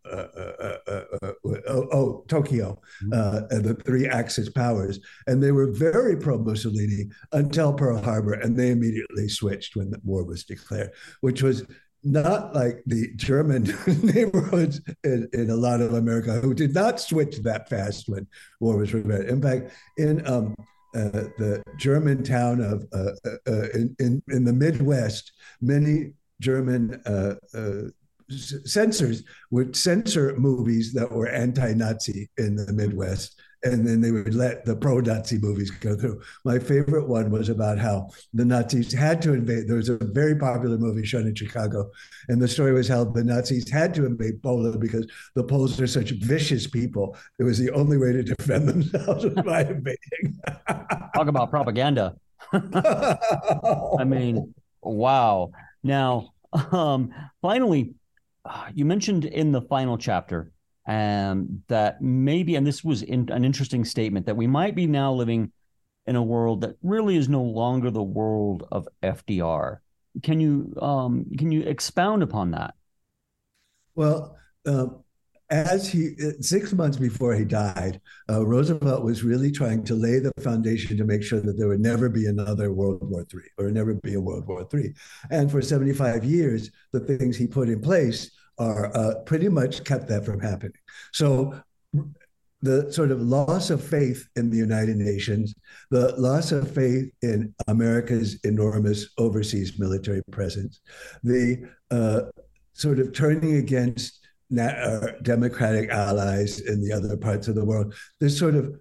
oh, 1.68 1.88
oh, 1.92 2.24
Tokyo, 2.28 2.80
mm-hmm. 3.04 3.62
the 3.62 3.74
three 3.84 4.08
Axis 4.08 4.48
powers. 4.48 4.98
And 5.26 5.42
they 5.42 5.52
were 5.52 5.70
very 5.70 6.16
pro 6.16 6.38
Mussolini 6.38 7.10
until 7.32 7.74
Pearl 7.74 8.02
Harbor, 8.02 8.32
and 8.32 8.56
they 8.56 8.70
immediately 8.70 9.28
switched 9.28 9.76
when 9.76 9.90
the 9.90 10.00
war 10.02 10.24
was 10.24 10.44
declared, 10.44 10.92
which 11.20 11.42
was 11.42 11.64
not 12.02 12.54
like 12.54 12.82
the 12.86 13.12
German 13.16 13.64
neighborhoods 14.02 14.80
in, 15.04 15.28
in, 15.32 15.50
a 15.50 15.56
lot 15.56 15.80
of 15.80 15.94
America 15.94 16.40
who 16.40 16.54
did 16.54 16.72
not 16.72 17.00
switch 17.00 17.38
that 17.38 17.68
fast 17.68 18.08
when 18.08 18.26
war 18.60 18.76
was 18.76 18.92
declared. 18.92 19.26
In 19.26 19.42
fact, 19.42 19.72
in 19.98 20.26
um, 20.26 20.54
uh, 20.96 21.28
the 21.36 21.62
German 21.76 22.22
town 22.22 22.60
of 22.60 22.86
uh, 22.92 23.12
uh, 23.46 23.68
in, 23.74 23.94
in, 23.98 24.22
in 24.28 24.44
the 24.44 24.52
Midwest, 24.52 25.32
many 25.60 26.12
German 26.40 27.00
censors 28.28 29.22
would 29.50 29.76
censor 29.76 30.36
movies 30.36 30.92
that 30.92 31.10
were 31.10 31.28
anti-Nazi 31.28 32.28
in 32.38 32.56
the 32.56 32.72
Midwest 32.72 33.40
and 33.62 33.86
then 33.86 34.00
they 34.00 34.10
would 34.10 34.34
let 34.34 34.64
the 34.64 34.76
pro-Nazi 34.76 35.38
movies 35.38 35.70
go 35.70 35.96
through. 35.96 36.20
My 36.44 36.58
favorite 36.58 37.08
one 37.08 37.30
was 37.30 37.48
about 37.48 37.78
how 37.78 38.08
the 38.34 38.44
Nazis 38.44 38.92
had 38.92 39.20
to 39.22 39.32
invade. 39.32 39.68
There 39.68 39.76
was 39.76 39.88
a 39.88 39.98
very 39.98 40.36
popular 40.36 40.78
movie 40.78 41.04
shown 41.04 41.26
in 41.26 41.34
Chicago, 41.34 41.90
and 42.28 42.40
the 42.40 42.48
story 42.48 42.72
was 42.72 42.88
how 42.88 43.04
the 43.04 43.24
Nazis 43.24 43.68
had 43.70 43.94
to 43.94 44.06
invade 44.06 44.42
Poland 44.42 44.80
because 44.80 45.06
the 45.34 45.44
Poles 45.44 45.80
are 45.80 45.86
such 45.86 46.10
vicious 46.10 46.66
people. 46.66 47.16
It 47.38 47.44
was 47.44 47.58
the 47.58 47.70
only 47.72 47.98
way 47.98 48.12
to 48.12 48.22
defend 48.22 48.68
themselves 48.68 49.26
by 49.44 49.62
invading. 49.62 50.40
Talk 50.68 51.28
about 51.28 51.50
propaganda. 51.50 52.14
I 52.52 54.04
mean, 54.04 54.54
wow. 54.82 55.50
Now, 55.82 56.30
um, 56.52 57.12
finally, 57.42 57.94
you 58.74 58.84
mentioned 58.84 59.24
in 59.24 59.52
the 59.52 59.62
final 59.62 59.98
chapter 59.98 60.52
um, 60.86 61.62
that 61.68 62.00
maybe, 62.00 62.54
and 62.56 62.66
this 62.66 62.84
was 62.84 63.02
in, 63.02 63.28
an 63.30 63.44
interesting 63.44 63.84
statement, 63.84 64.26
that 64.26 64.36
we 64.36 64.46
might 64.46 64.74
be 64.74 64.86
now 64.86 65.12
living 65.12 65.52
in 66.06 66.16
a 66.16 66.22
world 66.22 66.60
that 66.60 66.76
really 66.82 67.16
is 67.16 67.28
no 67.28 67.42
longer 67.42 67.90
the 67.90 68.02
world 68.02 68.66
of 68.70 68.86
FDR. 69.02 69.78
Can 70.22 70.40
you 70.40 70.72
um, 70.80 71.26
can 71.36 71.52
you 71.52 71.62
expound 71.62 72.22
upon 72.22 72.52
that? 72.52 72.74
Well, 73.94 74.36
uh, 74.64 74.86
as 75.50 75.88
he 75.88 76.14
six 76.40 76.72
months 76.72 76.96
before 76.96 77.34
he 77.34 77.44
died, 77.44 78.00
uh, 78.30 78.44
Roosevelt 78.46 79.04
was 79.04 79.22
really 79.22 79.50
trying 79.50 79.84
to 79.84 79.94
lay 79.94 80.18
the 80.18 80.32
foundation 80.40 80.96
to 80.96 81.04
make 81.04 81.22
sure 81.22 81.40
that 81.40 81.56
there 81.58 81.68
would 81.68 81.80
never 81.80 82.08
be 82.08 82.26
another 82.26 82.72
World 82.72 83.08
War 83.08 83.26
III 83.32 83.42
or 83.58 83.70
never 83.70 83.94
be 83.94 84.14
a 84.14 84.20
World 84.20 84.46
War 84.46 84.66
III. 84.72 84.92
And 85.30 85.50
for 85.50 85.62
75 85.62 86.24
years, 86.24 86.70
the 86.92 87.00
things 87.00 87.36
he 87.36 87.46
put 87.46 87.68
in 87.68 87.80
place 87.80 88.30
are 88.58 88.96
uh, 88.96 89.14
pretty 89.24 89.48
much 89.48 89.84
kept 89.84 90.08
that 90.08 90.24
from 90.24 90.40
happening. 90.40 90.72
So 91.12 91.60
the 92.62 92.90
sort 92.92 93.10
of 93.10 93.20
loss 93.20 93.70
of 93.70 93.84
faith 93.84 94.26
in 94.36 94.50
the 94.50 94.56
United 94.56 94.96
Nations, 94.96 95.54
the 95.90 96.14
loss 96.16 96.52
of 96.52 96.70
faith 96.70 97.10
in 97.22 97.54
America's 97.68 98.40
enormous 98.44 99.08
overseas 99.18 99.78
military 99.78 100.22
presence, 100.30 100.80
the 101.22 101.68
uh, 101.90 102.22
sort 102.72 102.98
of 102.98 103.12
turning 103.12 103.56
against 103.56 104.26
uh, 104.58 105.08
democratic 105.22 105.90
allies 105.90 106.60
in 106.60 106.82
the 106.82 106.92
other 106.92 107.16
parts 107.16 107.48
of 107.48 107.54
the 107.54 107.64
world. 107.64 107.94
This 108.20 108.38
sort 108.38 108.54
of 108.54 108.78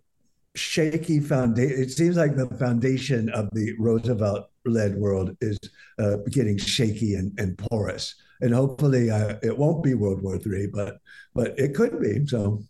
shaky 0.55 1.19
foundation. 1.19 1.81
It 1.81 1.91
seems 1.91 2.15
like 2.15 2.35
the 2.35 2.47
foundation 2.57 3.29
of 3.29 3.49
the 3.51 3.73
Roosevelt-led 3.77 4.95
world 4.95 5.35
is 5.41 5.59
uh, 5.99 6.17
getting 6.29 6.57
shaky 6.57 7.15
and, 7.15 7.38
and 7.38 7.57
porous. 7.57 8.15
And 8.41 8.53
hopefully, 8.53 9.09
uh, 9.09 9.35
it 9.41 9.57
won't 9.57 9.83
be 9.83 9.93
World 9.93 10.21
War 10.21 10.37
Three, 10.37 10.67
but 10.67 10.97
but 11.33 11.57
it 11.57 11.73
could 11.73 12.01
be. 12.01 12.25
So, 12.25 12.63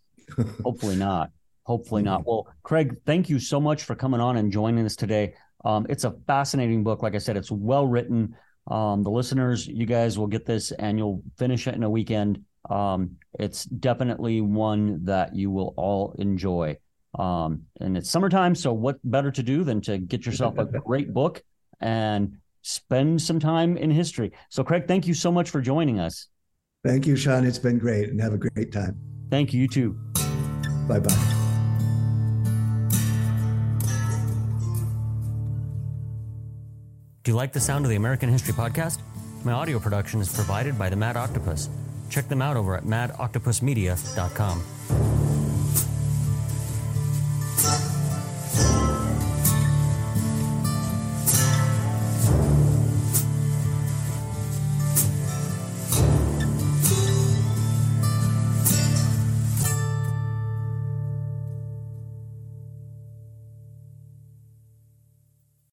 hopefully 0.62 0.96
not. 0.96 1.30
Hopefully 1.64 2.02
not. 2.02 2.24
Well, 2.24 2.46
Craig, 2.62 2.96
thank 3.06 3.28
you 3.28 3.40
so 3.40 3.60
much 3.60 3.82
for 3.82 3.96
coming 3.96 4.20
on 4.20 4.36
and 4.36 4.52
joining 4.52 4.86
us 4.86 4.94
today. 4.94 5.34
Um, 5.64 5.84
it's 5.88 6.04
a 6.04 6.12
fascinating 6.26 6.84
book. 6.84 7.02
Like 7.02 7.16
I 7.16 7.18
said, 7.18 7.36
it's 7.36 7.50
well 7.50 7.86
written. 7.86 8.36
Um, 8.68 9.02
the 9.02 9.10
listeners, 9.10 9.66
you 9.66 9.84
guys 9.84 10.16
will 10.16 10.28
get 10.28 10.46
this 10.46 10.70
and 10.70 10.96
you'll 10.96 11.22
finish 11.36 11.66
it 11.66 11.74
in 11.74 11.82
a 11.82 11.90
weekend. 11.90 12.44
Um, 12.70 13.16
it's 13.38 13.64
definitely 13.64 14.40
one 14.40 15.04
that 15.04 15.34
you 15.34 15.50
will 15.50 15.74
all 15.76 16.14
enjoy. 16.18 16.78
Um, 17.18 17.62
and 17.80 17.96
it's 17.96 18.10
summertime, 18.10 18.54
so 18.54 18.72
what 18.72 18.98
better 19.02 19.30
to 19.32 19.42
do 19.42 19.64
than 19.64 19.80
to 19.82 19.98
get 19.98 20.24
yourself 20.24 20.58
a 20.58 20.64
great 20.84 21.12
book 21.12 21.42
and 21.80 22.38
spend 22.66 23.22
some 23.22 23.38
time 23.38 23.76
in 23.76 23.90
history? 23.90 24.32
So, 24.50 24.64
Craig, 24.64 24.88
thank 24.88 25.06
you 25.06 25.14
so 25.14 25.30
much 25.30 25.50
for 25.50 25.60
joining 25.60 26.00
us. 26.00 26.26
Thank 26.84 27.06
you, 27.06 27.16
Sean. 27.16 27.44
It's 27.44 27.58
been 27.58 27.78
great, 27.78 28.10
and 28.10 28.20
have 28.20 28.32
a 28.32 28.38
great 28.38 28.72
time. 28.72 28.96
Thank 29.30 29.52
you. 29.52 29.62
You 29.62 29.68
too. 29.68 29.98
Bye 30.88 31.00
bye. 31.00 31.32
Do 37.24 37.32
you 37.32 37.36
like 37.36 37.52
the 37.52 37.60
sound 37.60 37.84
of 37.84 37.90
the 37.90 37.96
American 37.96 38.28
History 38.28 38.54
Podcast? 38.54 39.00
My 39.44 39.52
audio 39.52 39.80
production 39.80 40.20
is 40.20 40.32
provided 40.32 40.78
by 40.78 40.90
the 40.90 40.96
Mad 40.96 41.16
Octopus. 41.16 41.68
Check 42.08 42.28
them 42.28 42.40
out 42.40 42.56
over 42.56 42.76
at 42.76 42.84
madoctopusmedia.com. 42.84 45.25